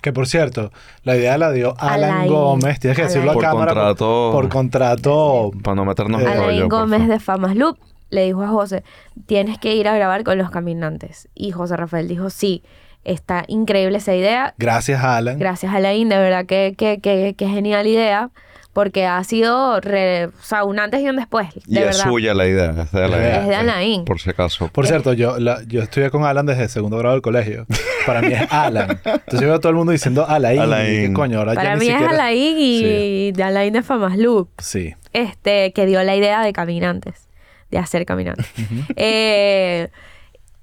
[0.02, 0.72] Que por cierto,
[1.04, 2.32] la idea la dio Alan, Alain.
[2.32, 2.80] Gómez.
[2.80, 3.72] Tienes que decirlo Por a cámara.
[3.74, 4.30] por- contrato.
[4.32, 5.52] Por, contrato.
[5.62, 6.44] Para no meternos en Eh, rollo.
[6.46, 7.78] Alain por Gómez de Famas Loop
[8.10, 8.84] le dijo a José,
[9.26, 11.28] tienes que ir a grabar con los caminantes.
[11.36, 12.64] Y José Rafael dijo, sí,
[13.04, 14.54] está increíble esa idea.
[14.58, 15.40] Gracias, Alan.
[15.40, 18.30] Gracias Alain, de verdad que, que, que, que genial idea.
[18.72, 21.48] Porque ha sido re- o sea, un antes y un después.
[21.66, 22.70] De Y es suya la idea.
[22.84, 24.06] Es de, la Es de Alain.
[24.06, 24.68] Por si acaso.
[24.72, 27.66] Por cierto, yo, la- yo estudié con Alan desde el segundo grado del colegio.
[28.06, 28.92] Para mí es Alan.
[29.04, 30.60] Entonces yo veo a todo el mundo diciendo Alain.
[30.60, 31.04] Alain.
[31.04, 31.40] y ¿Qué coño?
[31.40, 34.50] Ahora ya Para ni mí es siquiera- Alain y de Alain de Famas Loop.
[34.60, 34.94] Sí.
[35.14, 37.28] este, que dio la idea de caminantes,
[37.72, 38.48] de hacer caminantes.
[38.96, 39.90] Eh,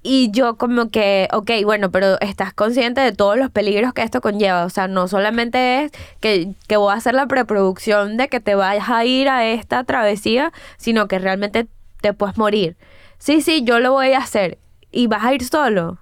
[0.03, 4.21] y yo como que, ok, bueno, pero estás consciente de todos los peligros que esto
[4.21, 4.63] conlleva.
[4.63, 5.91] O sea, no solamente es
[6.21, 9.83] que, que voy a hacer la preproducción de que te vayas a ir a esta
[9.83, 11.67] travesía, sino que realmente
[12.01, 12.77] te puedes morir.
[13.17, 14.59] Sí, sí, yo lo voy a hacer.
[14.91, 15.99] ¿Y vas a ir solo?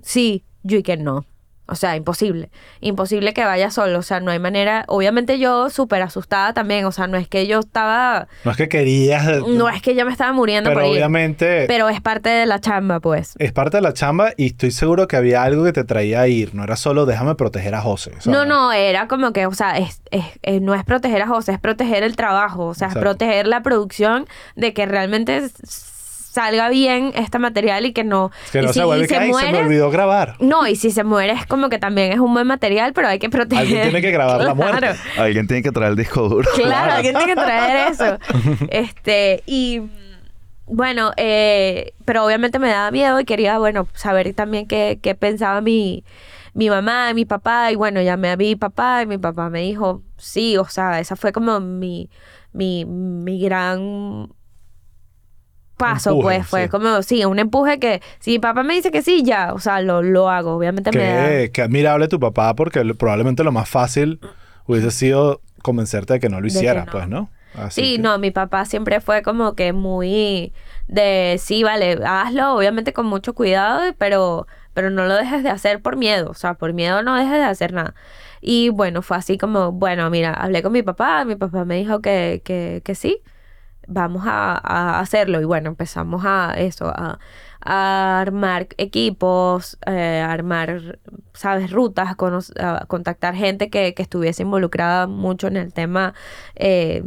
[0.00, 1.26] Sí, yo y que no.
[1.68, 2.50] O sea, imposible.
[2.80, 3.98] Imposible que vaya solo.
[3.98, 4.84] O sea, no hay manera.
[4.88, 6.84] Obviamente yo súper asustada también.
[6.84, 8.28] O sea, no es que yo estaba.
[8.44, 9.24] No es que querías.
[9.48, 10.92] No es que yo me estaba muriendo Pero por ir.
[10.96, 13.34] obviamente Pero es parte de la chamba, pues.
[13.38, 16.28] es parte de la chamba y estoy seguro que había algo que te traía a
[16.28, 16.54] ir.
[16.54, 18.10] No era solo déjame proteger a José.
[18.12, 18.26] ¿sabes?
[18.26, 21.52] No, no, era como que, o sea, es, es- es- no es proteger a José,
[21.52, 23.00] es proteger el trabajo, o sea, Exacto.
[23.08, 25.48] es proteger la producción de que realmente
[26.36, 28.30] salga bien este material y que no...
[28.52, 30.34] Que y no si se vuelve que "Ay, se me olvidó grabar.
[30.38, 33.18] No, y si se muere es como que también es un buen material, pero hay
[33.18, 33.64] que proteger.
[33.64, 34.88] Alguien tiene que grabar la muerte.
[35.16, 36.46] Alguien tiene que traer el disco duro.
[36.54, 38.18] Claro, alguien tiene que traer eso.
[38.68, 39.80] Este, y
[40.66, 45.62] bueno, eh, pero obviamente me daba miedo y quería, bueno, saber también qué, qué pensaba
[45.62, 46.04] mi,
[46.52, 47.72] mi mamá, mi papá.
[47.72, 51.16] Y bueno, llamé a mi papá y mi papá me dijo, sí, o sea, esa
[51.16, 52.10] fue como mi,
[52.52, 54.28] mi, mi gran
[55.76, 56.68] paso, Empuje, pues, fue sí.
[56.68, 59.80] como, sí, un empuje que si mi papá me dice que sí, ya, o sea,
[59.80, 61.40] lo, lo hago, obviamente me da...
[61.52, 64.20] Qué admirable tu papá porque probablemente lo más fácil
[64.66, 66.92] hubiese sido convencerte de que no lo que hicieras, no.
[66.92, 67.30] pues, ¿no?
[67.52, 70.52] Así Sí, que- no, mi papá siempre fue como que muy
[70.88, 75.82] de sí, vale, hazlo, obviamente con mucho cuidado, pero, pero no lo dejes de hacer
[75.82, 77.94] por miedo, o sea, por miedo no dejes de hacer nada.
[78.40, 82.00] Y bueno, fue así como, bueno, mira, hablé con mi papá, mi papá me dijo
[82.00, 83.22] que, que, que sí,
[83.86, 85.40] vamos a, a hacerlo.
[85.40, 87.18] Y bueno, empezamos a eso, a,
[87.68, 91.00] armar equipos, eh, a armar,
[91.34, 91.70] ¿sabes?
[91.72, 92.14] Rutas,
[92.60, 96.14] a, contactar gente que, que estuviese involucrada mucho en el tema
[96.54, 97.02] eh,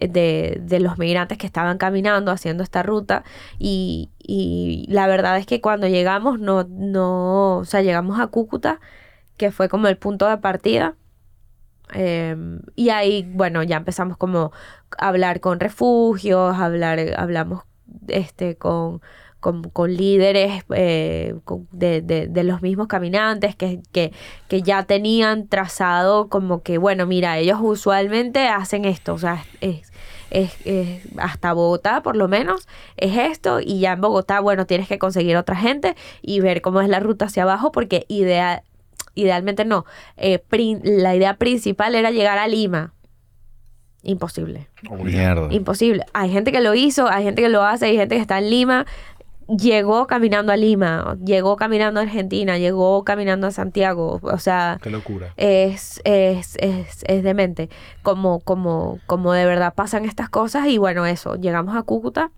[0.00, 3.24] de, de los migrantes que estaban caminando haciendo esta ruta
[3.58, 8.80] y, y la verdad es que cuando llegamos no, no, o sea, llegamos a Cúcuta,
[9.36, 10.96] que fue como el punto de partida.
[11.94, 12.36] eh,
[12.74, 14.52] y ahí, bueno, ya empezamos como
[14.98, 17.62] hablar con refugios, hablar, hablamos
[18.08, 19.00] este, con,
[19.40, 21.34] con, con líderes eh,
[21.72, 24.12] de, de- de los mismos caminantes que, que,
[24.48, 29.92] que ya tenían trazado como que, bueno, mira, ellos usualmente hacen esto, o sea, es,
[30.30, 34.88] es, es- hasta Bogotá por lo menos es esto y ya en Bogotá, bueno, tienes
[34.88, 38.62] que conseguir otra gente y ver cómo es la ruta hacia abajo porque idea,
[39.14, 39.84] idealmente no,
[40.16, 40.42] eh,
[40.82, 42.92] la idea principal era llegar a Lima.
[44.06, 44.68] Imposible.
[45.02, 45.52] Mierda.
[45.52, 46.04] Imposible.
[46.12, 48.50] Hay gente que lo hizo, hay gente que lo hace, hay gente que está en
[48.50, 48.86] Lima.
[49.48, 54.18] Llegó caminando a Lima, llegó caminando a Argentina, llegó caminando a Santiago.
[54.22, 55.32] O sea, Qué locura.
[55.36, 57.68] es, es, es, es demente.
[58.02, 60.66] Como, como, como de verdad pasan estas cosas.
[60.68, 62.30] Y bueno, eso, llegamos a Cúcuta.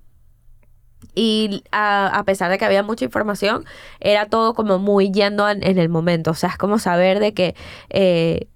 [1.15, 3.65] Y a, a pesar de que había mucha información,
[4.01, 6.31] era todo como muy yendo en, en el momento.
[6.31, 7.55] O sea, es como saber de que
[7.91, 8.49] eh,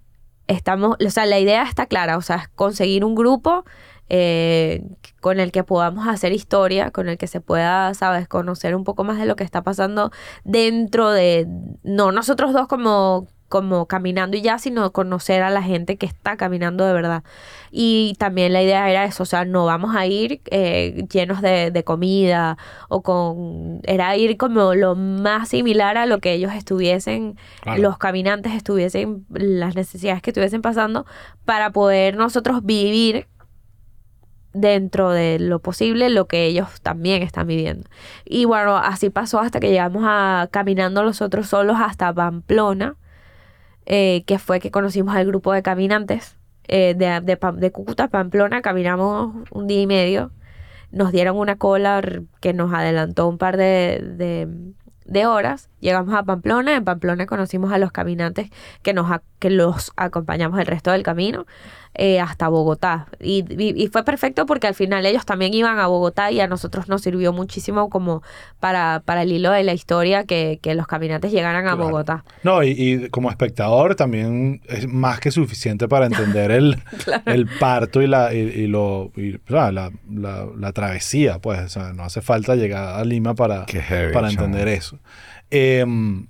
[0.53, 3.65] estamos, o sea, la idea está clara, o sea, es conseguir un grupo
[4.09, 4.85] eh,
[5.21, 9.05] con el que podamos hacer historia, con el que se pueda, sabes, conocer un poco
[9.05, 10.11] más de lo que está pasando
[10.45, 11.47] dentro de,
[11.83, 16.39] no nosotros dos como como caminando y ya, sino conocer a la gente que está
[16.39, 17.23] caminando de verdad.
[17.71, 21.71] Y también la idea era eso, o sea, no vamos a ir eh, llenos de,
[21.71, 22.57] de comida
[22.89, 23.81] o con...
[23.85, 27.83] Era ir como lo más similar a lo que ellos estuviesen Claro.
[27.83, 31.05] los caminantes estuviesen, las necesidades que estuviesen pasando
[31.45, 33.27] para poder nosotros vivir
[34.55, 37.89] dentro de lo posible lo que ellos también están viviendo.
[38.25, 42.97] Y bueno, así pasó hasta que llegamos a caminando nosotros solos hasta Pamplona,
[43.87, 46.37] eh, que fue que conocimos al grupo de caminantes
[46.69, 50.31] eh, de, de, de Cúcuta Pamplona, caminamos un día y medio,
[50.91, 52.03] nos dieron una cola
[52.41, 54.49] que nos adelantó un par de, de,
[55.05, 58.51] de horas, llegamos a Pamplona, en Pamplona conocimos a los caminantes
[58.83, 61.47] que, nos, que los acompañamos el resto del camino
[61.95, 63.07] eh, hasta Bogotá.
[63.21, 66.47] Y, y- y fue perfecto porque al final ellos también iban a Bogotá y a
[66.47, 68.23] nosotros nos sirvió muchísimo como
[68.61, 71.85] para, para el hilo de la historia que, que los caminantes llegaran a Claro.
[71.91, 72.25] Bogotá.
[72.43, 76.83] No, y, y como espectador también es más que suficiente para entender el,
[77.27, 81.61] el parto y la, y, y lo, y, o sea, la, la- la travesía, pues.
[81.61, 84.99] O sea, no hace falta llegar a Lima para, heavy, para entender eso.
[85.51, 86.27] Em,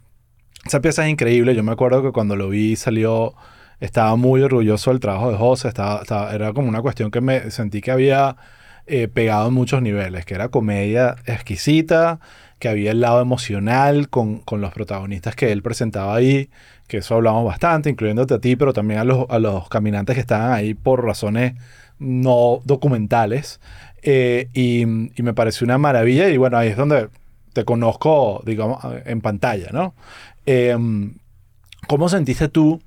[0.65, 1.55] esa pieza es increíble.
[1.55, 3.35] Yo me acuerdo que cuando lo vi salió,
[3.83, 5.69] estaba muy orgulloso del trabajo de José.
[5.69, 8.37] Estaba, estaba- era como una cuestión que me sentí que había
[8.87, 12.21] eh, pegado en muchos niveles, que era comedia exquisita,
[12.59, 16.49] que había el lado emocional con, con los protagonistas que él presentaba ahí,
[16.87, 20.21] que eso hablamos bastante, incluyéndote a ti, pero también a los, a los caminantes que
[20.21, 21.55] estaban ahí por razones
[21.99, 23.61] no documentales.
[24.03, 27.09] Eh, y, y me pareció una maravilla y bueno, ahí es donde
[27.53, 29.95] te conozco, digamos, en pantalla, ¿no?
[30.47, 30.77] Eh,
[31.89, 32.81] ¿Cómo sentiste tú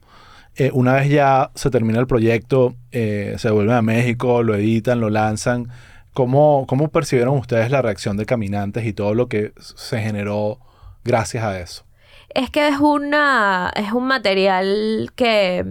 [0.58, 5.00] eh, una vez ya se termina el proyecto, eh, se vuelven a México, lo editan,
[5.00, 5.70] lo lanzan?
[6.14, 10.60] ¿Cómo, ¿Cómo percibieron ustedes la reacción de Caminantes y todo lo que se generó
[11.04, 11.84] gracias a eso?
[12.30, 15.66] Es que es una es un material que,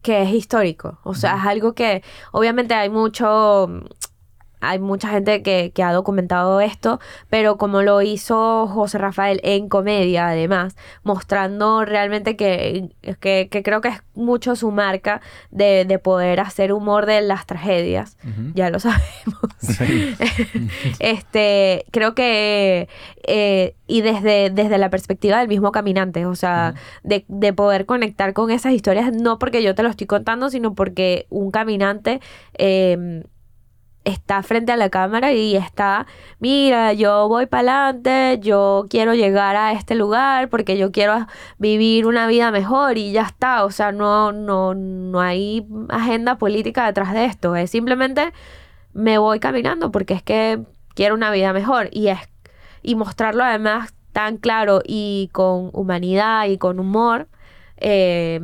[0.00, 0.98] que es histórico.
[1.04, 3.82] O sea, es algo que obviamente hay mucho
[4.62, 9.68] hay mucha gente que, que ha documentado esto, pero como lo hizo José Rafael en
[9.68, 15.20] comedia, además, mostrando realmente que, que, que creo que es mucho su marca
[15.50, 18.16] de, de poder hacer humor de las tragedias,
[18.54, 19.02] ya lo sabemos.
[21.00, 22.88] este, creo que,
[23.26, 28.32] eh, y desde, desde la perspectiva del mismo caminante, o sea, de, de poder conectar
[28.32, 32.20] con esas historias, no porque yo te lo estoy contando, sino porque un caminante
[32.58, 33.24] eh,
[34.04, 36.06] está frente a la cámara y está,
[36.38, 41.26] mira, yo voy para adelante, yo quiero llegar a este lugar porque yo quiero
[41.58, 46.86] vivir una vida mejor y ya está, o sea, no, no, no hay agenda política
[46.86, 48.32] detrás de esto, es simplemente
[48.92, 50.60] me voy caminando porque es que
[50.94, 52.18] quiero una vida mejor y es
[52.82, 57.28] y mostrarlo además tan claro y con humanidad y con humor
[57.76, 58.40] eh,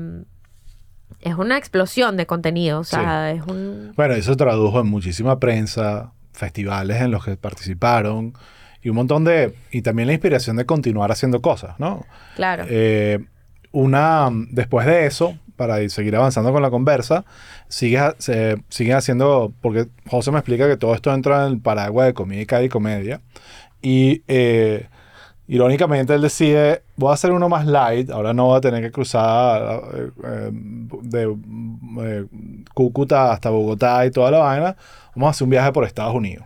[1.20, 5.38] es una explosión de contenido o sea es un Bueno, eso se tradujo en muchísima
[5.38, 8.34] prensa, festivales en los que participaron
[8.82, 9.54] y un montón de...
[9.72, 12.06] Y también la inspiración de continuar haciendo cosas, ¿no?
[12.36, 13.18] claro Eh,
[13.72, 17.24] una, después de eso, para seguir avanzando con la conversa,
[17.68, 22.06] sigue, se, siguen haciendo, porque José me explica que todo esto entra en el paraguas
[22.06, 23.20] de comedia y comedia.
[23.82, 24.86] Y eh,
[25.48, 28.92] irónicamente él decide, voy a hacer uno más light, ahora no voy a tener que
[28.92, 31.36] cruzar eh, eh, de
[32.02, 32.26] eh,
[32.74, 34.76] Cúcuta hasta Bogotá y toda la vaina,
[35.14, 36.44] vamos a hacer un viaje por Estados Unidos.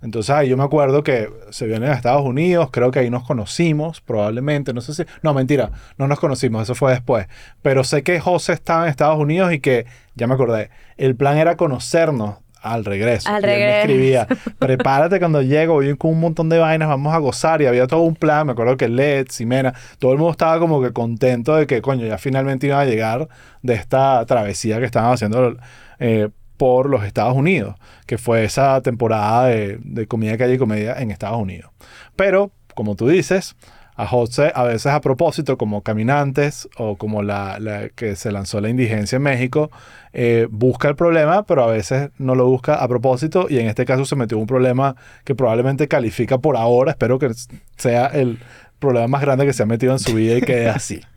[0.00, 3.24] Entonces ahí yo me acuerdo que se vienen a Estados Unidos, creo que ahí nos
[3.24, 5.04] conocimos, probablemente, no sé si...
[5.22, 7.26] No, mentira, no nos conocimos, eso fue después.
[7.62, 11.36] Pero sé que José estaba en Estados Unidos y que, ya me acordé, el plan
[11.36, 13.28] era conocernos al regreso.
[13.28, 14.26] Al Y él me escribía,
[14.58, 17.62] prepárate cuando llego, voy con un montón de vainas, vamos a gozar.
[17.62, 20.82] Y había todo un plan, me acuerdo que Led, Ximena, todo el mundo estaba como
[20.82, 23.28] que contento de que, coño, ya finalmente iban a llegar
[23.62, 25.56] de esta travesía que estaban haciendo
[25.98, 30.94] eh, por los Estados Unidos, que fue esa temporada de, de comida calle y comedia
[30.98, 31.70] en Estados Unidos.
[32.16, 33.56] Pero, como tú dices,
[33.98, 38.60] a José a veces a propósito, como Caminantes o como la, la que se lanzó
[38.60, 39.72] la indigencia en México,
[40.12, 43.84] eh, busca el problema, pero a veces no lo busca a propósito y en este
[43.84, 47.28] caso se metió un problema que probablemente califica por ahora, espero que
[47.76, 48.38] sea el
[48.78, 51.00] problema más grande que se ha metido en su vida y quede así.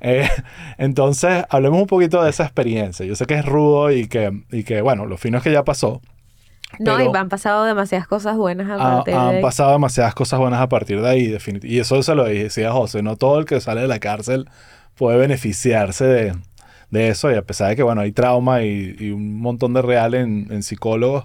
[0.00, 0.28] Eh,
[0.76, 3.04] entonces, hablemos un poquito de esa experiencia.
[3.04, 5.64] Yo sé que es rudo y que, y que bueno, lo fino es que ya
[5.64, 6.00] pasó.
[6.78, 9.42] No pero- y han pasado demasiadas cosas buenas a Ha- partir de han ahí.
[9.42, 11.68] pasado demasiadas cosas buenas a partir de ahí, definitivamente.
[11.74, 14.48] Y eso se lo decía José, no todo el que sale de la cárcel
[14.94, 16.34] puede beneficiarse de,
[16.90, 17.30] de eso.
[17.30, 20.48] Y a pesar de que, bueno, hay trauma y, y un montón de real en,
[20.50, 21.24] en psicólogos,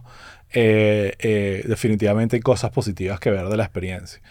[0.53, 4.21] eh, eh, definitivamente hay cosas positivas que ver de la experiencia.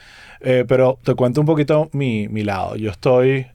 [0.40, 2.76] Eh, pero te cuento un poquito mi, mi lado.
[2.76, 3.46] Yo estoy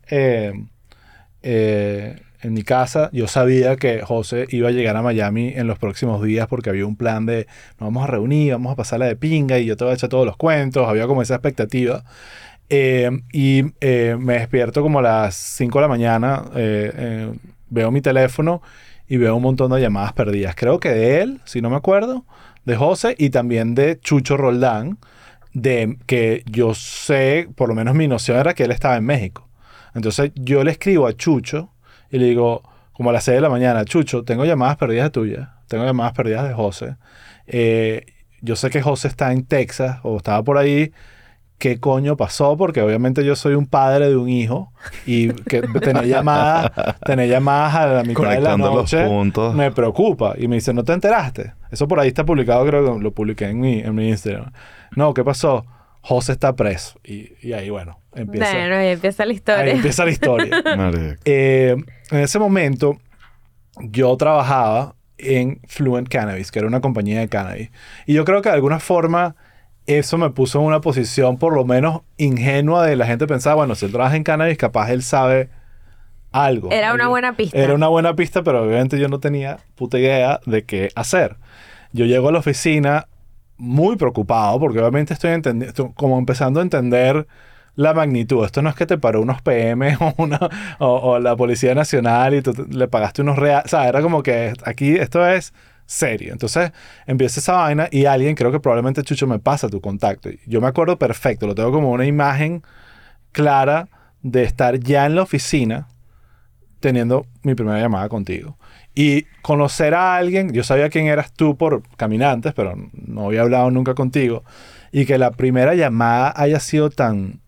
[2.47, 3.09] en mi casa.
[3.13, 6.85] Yo sabía que José iba a llegar a Miami en los próximos días porque había
[6.85, 7.47] un plan de
[7.79, 10.09] nos vamos a reunir, vamos a pasarla de pinga y yo te voy a echar
[10.09, 10.87] todos los cuentos.
[10.87, 12.03] Había como esa expectativa.
[12.69, 17.31] Eh, y eh, me despierto como a las 5 de la mañana, eh,
[17.69, 18.61] veo mi teléfono
[19.07, 20.55] y veo un montón de llamadas perdidas.
[20.55, 22.25] Creo que de él, si no me acuerdo,
[22.65, 24.97] de José y también de Chucho Roldán,
[25.53, 29.47] de que yo sé, por lo menos mi noción era que él estaba en México.
[29.95, 31.71] Entonces yo le escribo a Chucho
[32.11, 35.49] y le digo, como a las 6 de la mañana, Chucho, tengo llamadas perdidas tuyas,
[35.67, 36.95] tengo llamadas perdidas de José.
[37.45, 38.05] Eh,
[38.41, 40.91] yo sé que José está en Texas o estaba por ahí.
[41.57, 42.55] ¿Qué coño pasó?
[42.55, 44.71] Porque obviamente yo soy un padre de un hijo
[45.07, 46.71] y que tener llamadas,
[47.03, 49.55] tener llamadas a la mitad de la los noche puntos.
[49.55, 50.35] me preocupa.
[50.37, 51.53] Y me dice, ¿no te enteraste?
[51.71, 54.51] Eso por ahí está publicado, creo que lo publiqué en mi, en mi Instagram.
[54.95, 55.65] No, ¿qué pasó?
[56.01, 56.99] José está preso.
[57.03, 59.63] Y, y ahí, bueno, empieza, Bueno, ahí empieza la historia.
[59.63, 60.63] ahí empieza la historia.
[61.25, 61.75] Eh,
[62.11, 62.97] en ese momento,
[63.79, 67.69] yo trabajaba en Fluent Cannabis, que era una compañía de cannabis.
[68.05, 69.35] Y yo creo que de alguna forma
[69.87, 73.73] eso me puso en una posición por lo menos ingenua de la gente pensaba, bueno,
[73.75, 75.49] si él trabaja en cannabis, capaz él sabe
[76.31, 76.71] algo.
[76.71, 77.57] Era una buena pista.
[77.57, 81.37] Era una buena pista, pero obviamente yo no tenía puta idea de qué hacer.
[81.93, 83.07] Yo llego a la oficina
[83.57, 87.25] muy preocupado porque obviamente estoy entendiendo, como empezando a entender
[87.77, 88.43] la magnitud.
[88.43, 90.39] Esto no es que te paró unos PM o, una,
[90.79, 93.65] o, la Policía Nacional y tú le pagaste unos reales.
[93.67, 95.53] O sea, era como que aquí esto es
[95.85, 96.33] serio.
[96.33, 96.73] Entonces
[97.05, 100.29] empieza esa vaina y alguien, creo que probablemente Chucho me pasa tu contacto.
[100.45, 102.63] Yo me acuerdo perfecto, lo tengo como una imagen
[103.31, 103.87] clara
[104.23, 105.87] de estar ya en la oficina
[106.79, 108.57] teniendo mi primera llamada contigo.
[108.95, 113.69] Y conocer a alguien, yo sabía quién eras tú por caminantes, pero no había hablado
[113.69, 114.43] nunca contigo.
[114.91, 117.39] Y que la primera llamada haya sido tan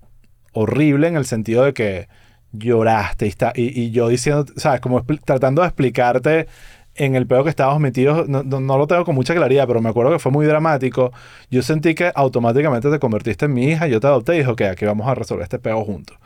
[0.54, 2.08] horrible en el sentido de que
[2.52, 4.82] lloraste y, está, y, y yo diciendo, ¿sabes?
[4.82, 6.48] Como tratando de explicarte
[6.96, 9.90] en el peor que estábamos metidos, no, no- lo tengo con mucha claridad, pero me
[9.90, 11.12] acuerdo que fue muy dramático.
[11.50, 14.62] Yo sentí que automáticamente te convertiste en mi hija, yo te adopté y dije, ok,
[14.64, 16.18] aquí vamos a resolver este peo juntos.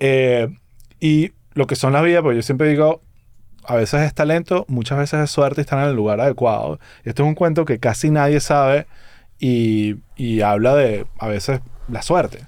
[0.00, 0.48] Eh,
[1.00, 3.00] y lo que son las vidas, pues yo siempre digo,
[3.64, 6.78] a veces es talento, muchas veces es suerte y estar en el lugar adecuado.
[7.04, 8.86] Esto es un cuento que casi nadie sabe
[9.38, 12.40] y, y habla de, a veces, la suerte.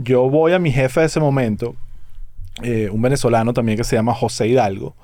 [0.00, 1.74] Yo voy a mi jefe de ese momento,
[2.62, 4.94] eh, un venezolano también que se llama José Hidalgo,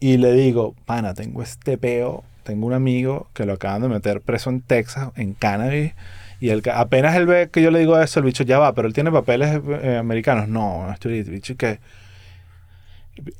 [0.00, 4.22] y le digo, pana, tengo este peo, tengo un amigo que lo acaban de meter
[4.22, 5.92] preso en Texas, en cannabis,
[6.40, 8.88] y ca- apenas él ve que yo le digo eso, el bicho ya va, pero
[8.88, 10.48] él tiene papeles eh, americanos.
[10.48, 11.80] No, estoy bicho que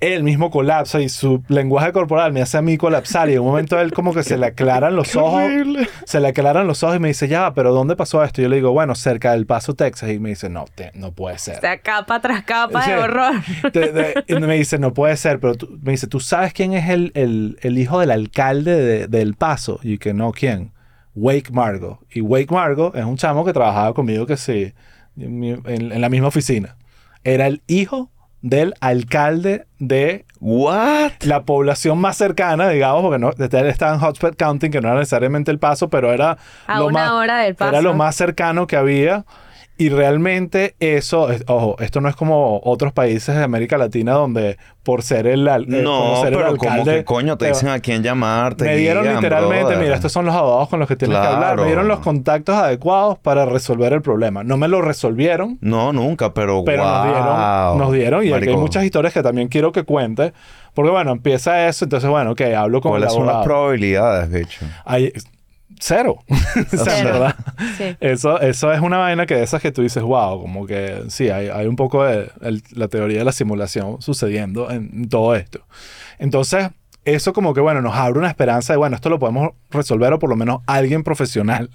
[0.01, 3.47] él mismo colapsa y su lenguaje corporal me hace a mí colapsar y en un
[3.47, 5.43] momento él como que se le aclaran los ojos
[6.05, 8.41] se le aclaran los ojos y me dice ya pero ¿dónde pasó esto?
[8.41, 11.13] Y yo le digo bueno cerca del Paso Texas y me dice no te- no
[11.13, 12.91] puede ser O sea, capa tras capa Sí.
[12.91, 13.35] de horror.
[13.73, 16.89] Te- y me dice, no puede ser, pero tú- me dice, ¿tú sabes quién es
[16.89, 19.81] el, el- el hijo del alcalde de- del Paso?
[19.83, 20.73] Y que no, ¿quién?
[21.15, 22.01] Wake Margo.
[22.13, 24.73] Y Wake Margo es un chamo que trabajaba conmigo que sí,
[25.19, 26.77] en, mi- en- en la misma oficina.
[27.25, 28.11] Era el hijo
[28.43, 31.13] del alcalde de What?
[31.23, 34.99] la población más cercana, digamos, porque no, él estaba en Hotspot County, que no era
[34.99, 37.71] necesariamente el paso, pero era A lo una más, hora del paso.
[37.73, 39.25] era lo más cercano que había.
[39.81, 44.59] Y realmente eso, es- ojo, esto no es como otros países de América Latina donde
[44.83, 47.69] por ser el, al- eh, No, ser el pero como alcalde, que coño te dicen
[47.71, 49.79] a quién llamar, te me dieron guían, literalmente, brother.
[49.79, 51.57] mira, estos son los abogados con los que tienes que hablar.
[51.57, 54.45] Me dieron los contactos adecuados para resolver el problema.
[54.45, 58.25] No me lo resolvieron, No, nunca, pero, pero nos dieron, nos dieron.
[58.27, 60.35] Y aquí hay muchas historias que también quiero que cuente.
[60.75, 64.61] Porque bueno, empieza eso, entonces bueno, ok, hablo con el ¿Cuáles son las probabilidades, bicho?
[64.85, 65.11] Hay-
[65.81, 66.19] cero.
[66.29, 67.37] o sea, verdad.
[67.77, 67.97] Sí.
[68.01, 71.29] Eso, eso es una vaina que de esas que tú dices, wow, como que sí,
[71.31, 75.35] hay, hay un poco de el- la teoría de la simulación sucediendo en, en todo
[75.35, 75.67] esto.
[76.19, 76.69] Entonces,
[77.15, 80.19] eso como que, bueno, nos abre una esperanza de, bueno, esto lo podemos resolver o
[80.19, 81.71] por lo menos alguien profesional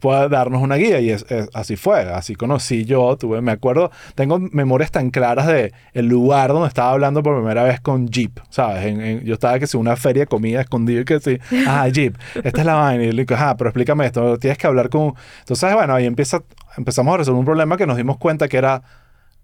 [0.00, 1.00] pueda darnos una guía.
[1.00, 5.46] Y es, es- así fue, así conocí yo, tuve, me acuerdo, tengo memorias tan claras
[5.46, 8.84] de el lugar donde estaba hablando por primera vez con Jeep, ¿sabes?
[8.86, 11.88] En- en- yo estaba que si una feria de comida escondido y que sí, ah,
[11.88, 13.04] Jeep, esta es la vaina.
[13.04, 15.14] Y le digo, ah, pero explícame esto, tienes que hablar con...
[15.40, 16.42] Entonces, bueno, ahí empieza,
[16.76, 18.82] empezamos a resolver un problema que nos dimos cuenta que era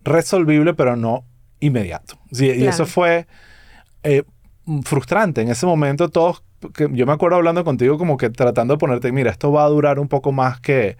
[0.04, 1.24] resolvible, pero no
[1.60, 2.16] inmediato.
[2.32, 2.70] Sí, Y Claro.
[2.70, 3.26] eso fue
[4.02, 4.22] eh,
[4.82, 5.42] frustrante.
[5.42, 6.42] En ese momento todos,
[6.74, 9.68] que yo me acuerdo hablando contigo como que tratando de ponerte, mira, esto va a
[9.68, 10.96] durar un poco más que,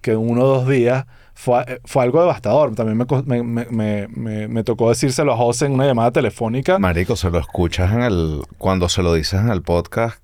[0.00, 1.06] que uno o dos días.
[1.34, 2.74] Fue, eh, fue algo devastador.
[2.74, 6.78] También me, me, me, me, tocó decírselo a José en una llamada telefónica.
[6.78, 8.42] Marico, se lo escuchas en el...
[8.58, 10.18] Cuando se lo dices en el podcast,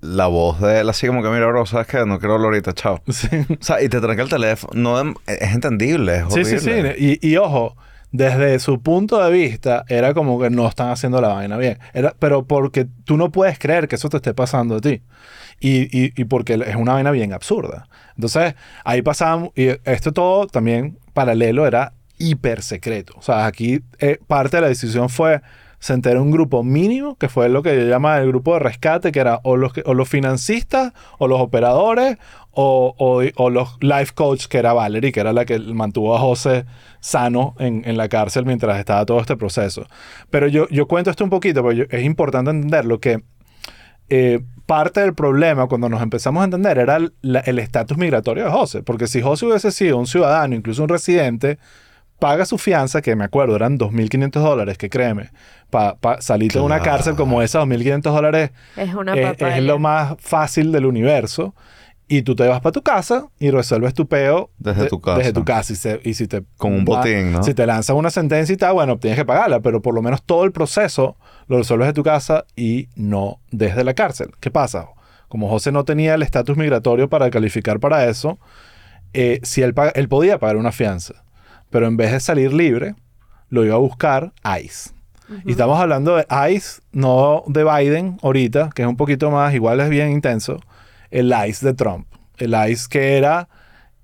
[0.00, 2.04] la voz de él así como que, mira, bro, ¿sabes qué?
[2.04, 3.00] No quiero hablar ahorita, chao.
[3.08, 3.28] Sí.
[3.48, 4.72] O sea, y te tranca el teléfono.
[4.74, 6.70] No, es entendible, es Sí, sí, sí.
[6.98, 7.76] Y, y ojo,
[8.10, 11.78] desde su punto de vista, era como que no están haciendo la vaina bien.
[11.92, 15.02] Era, pero porque tú no puedes creer que eso te esté pasando a ti.
[15.60, 17.88] Y, y, y porque es una vaina bien absurda.
[18.14, 18.54] Entonces,
[18.84, 23.14] ahí pasábamos, y esto todo también paralelo era hiper secreto.
[23.16, 25.40] O sea, aquí eh, parte de la decisión fue,
[25.80, 29.12] se entera un grupo mínimo, que fue lo que yo llama el grupo de rescate,
[29.12, 32.16] que era o los, o los financistas, o los operadores,
[32.50, 32.94] o,
[33.36, 36.64] o- los life coach, que era Valerie, que era la que mantuvo a José
[36.98, 39.86] sano en, en la cárcel mientras estaba todo este proceso.
[40.30, 43.22] Pero yo, yo cuento esto un poquito, porque es importante entenderlo, que
[44.08, 48.82] eh, parte del problema cuando nos empezamos a entender era el estatus migratorio de José.
[48.82, 51.58] Porque si José hubiese sido un ciudadano, incluso un residente,
[52.18, 55.30] paga su fianza, que me acuerdo eran 2.500 dólares, que créeme,
[55.70, 60.72] para salirte de una cárcel como esa, 2.500 dólares Es una es, lo más fácil
[60.72, 61.54] del universo.
[62.10, 65.18] Y tú te vas para tu casa y resuelves tu peo Desde tu casa.
[65.18, 65.74] Desde tu casa.
[65.74, 67.42] Y, se- y si te Con un va- botín, ¿no?
[67.42, 70.22] Si te lanzan una sentencia y tal, bueno, tienes que pagarla, pero por lo menos
[70.22, 74.30] todo el proceso lo resuelves de tu casa y no desde la cárcel.
[74.40, 74.86] ¿Qué pasa?
[75.28, 78.38] Como José no tenía el estatus migratorio para calificar para eso,
[79.12, 81.12] eh, si él, paga- él podía pagar una fianza,
[81.70, 82.94] pero en vez de salir libre,
[83.50, 84.90] lo iba a buscar ICE.
[85.44, 89.78] Y estamos hablando de ICE, no de Biden ahorita, que es un poquito más, igual
[89.80, 90.58] es bien intenso,
[91.10, 92.06] el ICE de Trump.
[92.38, 93.48] El ICE que era,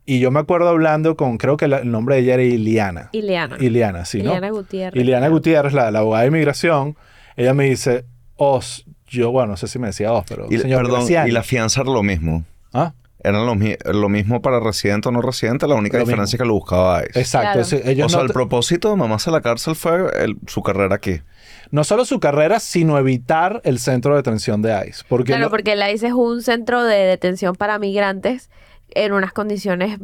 [0.04, 3.08] y yo me acuerdo hablando con, creo que la- el nombre de ella era Iliana.
[3.12, 3.56] Ileana.
[3.58, 4.24] Iliana, sí, ¿no?
[4.30, 5.02] Ileana Gutiérrez.
[5.02, 6.96] Iliana Gutiérrez, la, la abogada de inmigración,
[7.36, 8.04] ella me dice,
[8.36, 11.30] Os, yo, bueno, no sé si me decía Os, pero Y, señor perdón, Graciani".
[11.30, 12.44] y la fianza era lo mismo.
[12.74, 12.92] ¿Ah?
[13.24, 16.40] Era lo, mi- lo mismo para residente o no residente, la única Lo diferencia es
[16.42, 17.18] que lo buscaba ICE.
[17.20, 17.44] Exacto.
[17.46, 17.60] Claro.
[17.62, 20.62] ese- ellos O sea, no el propósito de Mamás a la cárcel fue el- su
[20.62, 21.20] carrera aquí.
[21.70, 25.02] no solo su carrera, sino evitar el centro de detención de ICE.
[25.08, 28.50] Porque Claro, lo- porque la ICE es un centro de detención para migrantes
[28.90, 29.98] en unas condiciones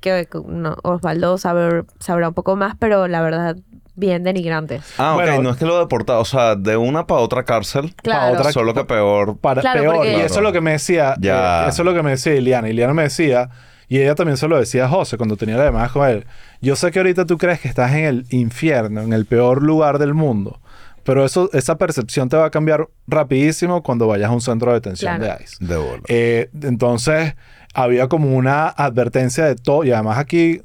[0.00, 3.56] que que no, Osvaldo sabe- sabrá un poco más, pero la verdad,
[3.98, 4.82] bien denigrantes.
[4.98, 5.22] Ah, ok.
[5.22, 5.42] Bueno.
[5.42, 6.20] no es que lo deportado.
[6.20, 7.94] O sea, de una para otra cárcel.
[7.96, 8.34] Claro.
[8.38, 9.36] otra- Solo que peor.
[9.38, 9.96] para Claro, peor.
[9.96, 11.64] porque- Y eso es lo que me decía, Ya.
[11.66, 12.68] eh, eso es lo que me decía Iliana.
[12.68, 13.50] Iliana me decía,
[13.88, 16.26] y ella también se lo decía a José cuando tenía la llamada con él.
[16.60, 19.98] Yo sé que ahorita tú crees que estás en el infierno, en el peor lugar
[19.98, 20.60] del mundo.
[21.04, 24.74] Pero eso, esa percepción te va a cambiar rapidísimo cuando vayas a un centro de
[24.74, 25.38] detención Claro.
[25.38, 25.56] de ICE.
[25.64, 26.02] De bola.
[26.08, 27.34] Eh, entonces,
[27.72, 29.84] había como una advertencia de todo.
[29.84, 30.60] Y además aquí,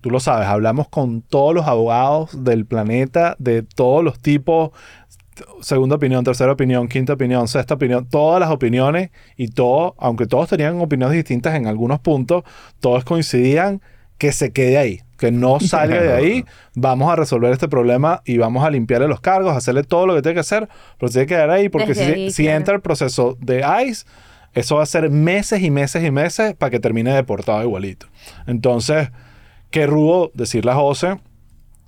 [0.00, 4.70] tú lo sabes, hablamos con todos los abogados del planeta, de todos los tipos,
[5.60, 10.48] segunda opinión, tercera opinión, quinta opinión, sexta opinión, todas las opiniones y todo, aunque todos
[10.48, 12.44] tenían opiniones distintas en algunos puntos,
[12.80, 13.80] todos coincidían
[14.18, 18.38] que se quede ahí, que no salga de ahí, vamos a resolver este problema y
[18.38, 20.68] vamos a limpiarle los cargos, hacerle todo lo que tiene que hacer,
[20.98, 22.58] pero se tiene que quedar ahí porque Desde si, ahí, si claro.
[22.58, 24.06] entra el proceso de ICE,
[24.54, 28.06] eso va a ser meses y meses y meses para que termine deportado igualito.
[28.46, 29.10] Entonces,
[29.70, 31.18] qué rudo decirle a José,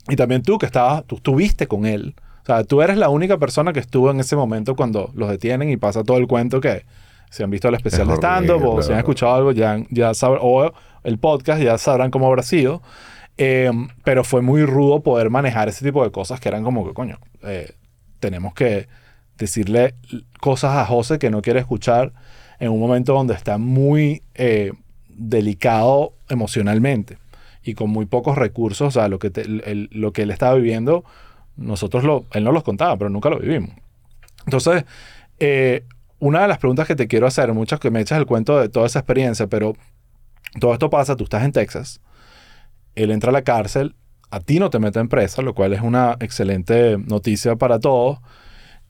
[0.09, 2.15] y también tú que estabas, tú estuviste con él.
[2.43, 5.69] O sea, tú eres la única persona que estuvo en ese momento cuando los detienen
[5.71, 6.87] y pasa todo el cuento que
[7.31, 10.15] si han visto el especial Es de stand-up o si han escuchado algo, ya, ya
[10.15, 10.73] sabrán, o
[11.05, 12.83] el podcast, ya sabrán cómo habrá sido.
[13.37, 13.71] Eh,
[14.03, 17.19] pero fue muy rudo poder manejar ese tipo de cosas que eran como que, coño,
[17.43, 17.75] eh,
[18.19, 18.89] tenemos que
[19.37, 19.95] decirle
[20.41, 22.13] cosas a José que no quiere escuchar
[22.59, 24.73] en un momento donde está muy eh,
[25.09, 27.19] delicado emocionalmente
[27.69, 31.05] y con muy pocos recursos, o sea, lo que, te- lo que él estaba viviendo,
[31.57, 33.71] nosotros lo, él no los contaba, pero nunca lo vivimos.
[34.47, 34.85] Entonces,
[35.39, 35.85] eh,
[36.19, 38.69] una de las preguntas que te quiero hacer, muchas que me echas el cuento de
[38.69, 39.75] toda esa experiencia, pero
[40.61, 42.01] todo esto pasa, tú estás en Texas,
[42.95, 43.95] él entra a la cárcel,
[44.31, 48.19] a ti no te meten presa, lo cual es una excelente noticia para todos.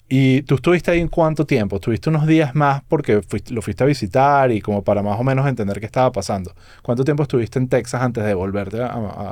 [0.08, 1.76] Y tú estuviste ahí en cuánto tiempo?
[1.76, 5.24] Estuviste unos días más porque fuiste- lo fuiste a visitar y como para más o
[5.24, 6.54] menos entender qué estaba pasando.
[6.82, 8.86] ¿Cuánto tiempo estuviste en Texas antes de volverte a,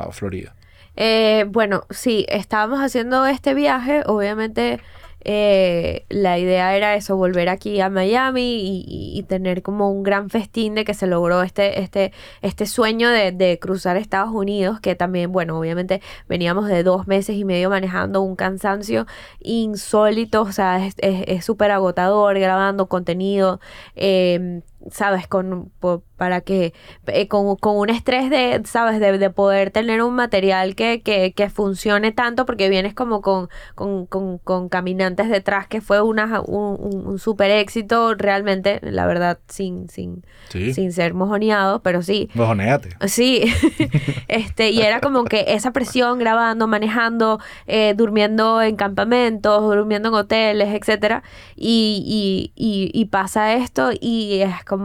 [0.08, 0.54] a Florida?
[0.96, 4.80] Eh, bueno, sí, estábamos haciendo este viaje, obviamente
[5.28, 10.30] eh, la idea era eso, volver aquí a Miami y, y- tener como un gran
[10.30, 12.12] festín de que se logró este, este,
[12.42, 17.36] este sueño de, de cruzar Estados Unidos, que también, bueno, obviamente veníamos de dos meses
[17.36, 19.06] y medio manejando un cansancio
[19.40, 23.60] insólito, o sea, es súper agotador grabando contenido,
[23.96, 24.60] eh,
[24.90, 25.70] sabes, con,
[26.16, 26.72] para que,
[27.06, 31.32] eh, con, con un estrés de, sabes, de, de poder tener un material que, que,
[31.32, 36.40] que funcione tanto, porque vienes como con, con, con, con caminantes detrás, que fue una,
[36.40, 40.72] un, un, un súper éxito, realmente, la verdad, sin, sin, Sí.
[40.72, 42.90] sin ser mojoneado, pero sí, Mojonéate.
[43.08, 43.42] Sí,
[44.28, 50.14] este, y era como que esa presión grabando, manejando, eh, durmiendo en campamentos, durmiendo en
[50.14, 51.22] hoteles, etcétera,
[51.56, 54.75] y, y, y, y pasa esto y es como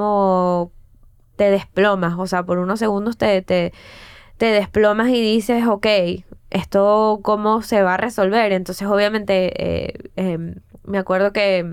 [1.35, 3.73] te desplomas, o sea, por unos segundos te, te,
[4.37, 5.87] te desplomas y dices, ok,
[6.49, 8.51] esto cómo se va a resolver.
[8.51, 11.65] Entonces, obviamente, eh, em, me acuerdo que,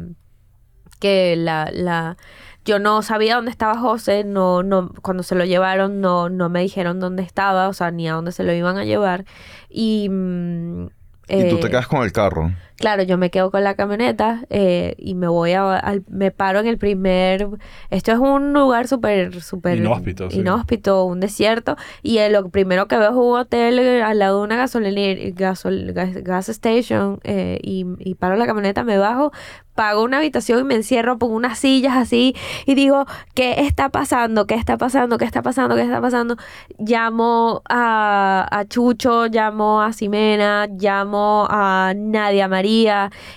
[1.00, 2.16] que la, la,
[2.64, 6.60] yo no sabía dónde estaba José, no, no, cuando se lo llevaron no, no me
[6.62, 9.24] dijeron dónde estaba, o sea, ni a dónde se lo iban a llevar.
[9.68, 10.86] Y mm,
[11.34, 12.52] y tú te Eh, quedas con el carro.
[12.78, 16.60] Claro, yo me quedo con la camioneta eh, y me voy a, al- me paro
[16.60, 17.48] en el primer,
[17.90, 20.38] esto es un lugar súper, súper Inhóspito, sí.
[20.38, 24.44] inhóspito, un desierto y eh, lo primero que veo es un hotel al lado de
[24.44, 29.32] una gasolinera, gasol, gas, gas station eh, y, y paro la camioneta, me bajo,
[29.74, 34.46] pago una habitación y me encierro, pongo unas sillas así y digo, ¿qué está pasando?
[34.46, 35.18] ¿Qué está pasando?
[35.18, 35.74] ¿Qué está pasando?
[35.74, 36.36] ¿Qué está pasando?
[36.78, 42.67] Llamo a, a Chucho, llamo a Ximena, llamo a Nadia María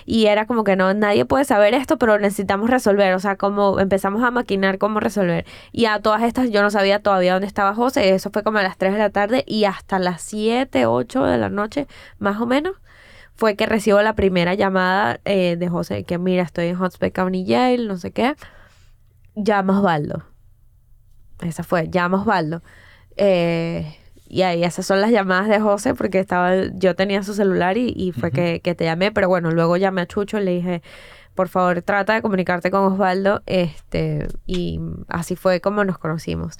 [0.06, 3.80] y era como que no, nadie puede saber esto, pero necesitamos resolver, o sea, como
[3.80, 5.46] empezamos a maquinar cómo resolver.
[5.72, 8.62] Y a todas estas yo no sabía todavía dónde estaba José, eso fue como a
[8.62, 11.86] las 3 de la tarde y hasta las 7, 8 de la noche,
[12.18, 12.76] más o menos
[13.34, 17.12] fue que recibo la primera llamada eh, de José, que mira, estoy en Hot Spring
[17.12, 18.34] County Jail, no sé qué.
[19.34, 20.24] Llama Osvaldo.
[21.40, 22.62] Esa fue, llama Osvaldo.
[23.16, 23.96] Eh,
[24.32, 27.92] y ahí esas son las llamadas de José, porque estaba, yo tenía su celular y,
[27.94, 30.82] y fue que, que te llamé, pero bueno, luego llamé a Chucho y le dije,
[31.34, 36.56] por favor, trata de comunicarte con Osvaldo, este, y así fue como nos conocimos.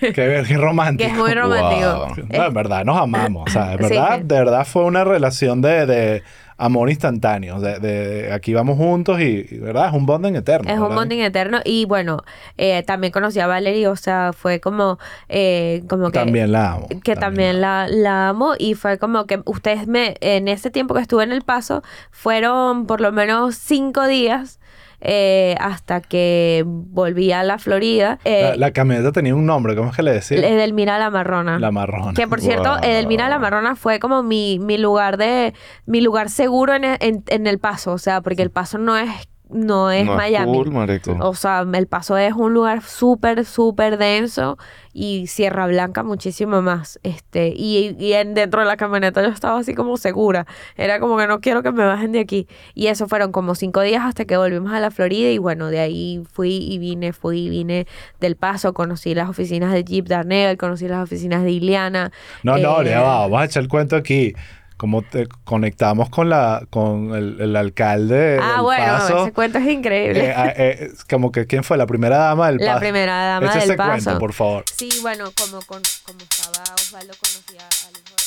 [0.00, 1.08] Qué, qué romántico.
[1.08, 2.06] que es muy romántico.
[2.06, 2.26] Wow.
[2.30, 3.44] No, en verdad nos amamos.
[3.48, 4.22] O sea, de verdad, sí.
[4.24, 6.22] de verdad fue una relación de, de
[6.56, 7.60] amor instantáneo.
[7.60, 9.88] De, de aquí vamos juntos y, y, ¿verdad?
[9.88, 10.70] Es un bonding eterno.
[10.72, 12.22] Es un bonding eterno y bueno,
[12.56, 14.98] eh, también conocí a Valerie, o sea, fue como,
[15.28, 16.18] eh, como que...
[16.18, 16.88] También la amo.
[17.02, 21.00] que también la, la amo y fue como que ustedes me, en ese tiempo que
[21.00, 24.58] estuve en El Paso, fueron por lo menos cinco días
[25.00, 28.18] eh, hasta que volví a la Florida.
[28.24, 30.38] Eh, La, la camioneta tenía un nombre, ¿cómo es que le decía?
[30.38, 31.58] Edelmira La Marrona.
[31.58, 32.14] La marrón.
[32.14, 32.82] Que por cierto, Wow.
[32.82, 35.54] Edelmira La Marrona fue como mi, mi lugar de,
[35.86, 39.10] mi lugar seguro en, en, en El Paso, o sea, porque El Paso no es,
[39.50, 40.50] no es no Miami.
[40.50, 41.18] es cool.
[41.20, 44.56] O sea, El Paso es un lugar súper, súper denso
[44.92, 46.98] y Sierra Blanca muchísimo más.
[47.02, 50.46] Este, y, y en- dentro de la camioneta yo estaba así como segura.
[50.76, 52.48] Era como que no quiero que me bajen de aquí.
[52.74, 55.80] Y eso fueron como cinco días hasta que volvimos a la Florida y bueno, de
[55.80, 57.86] ahí fui y vine, fui y vine
[58.20, 62.10] del Paso, conocí las oficinas de Jeep Darnell, conocí las oficinas de Iliana.
[62.42, 64.34] No, no, Eh, ya va, vamos a echar el cuento aquí
[64.76, 70.26] cómo te conectamos con la con el, el alcalde ah bueno ese cuento es increíble.
[70.26, 73.52] Eh, ah, eh, como que quién fue la primera dama del la la primera dama
[73.52, 74.04] del ese paso.
[74.04, 74.64] cuento, por favor.
[74.76, 78.24] Sí bueno como con, como estaba Osvaldo conocía a Luis Jorge.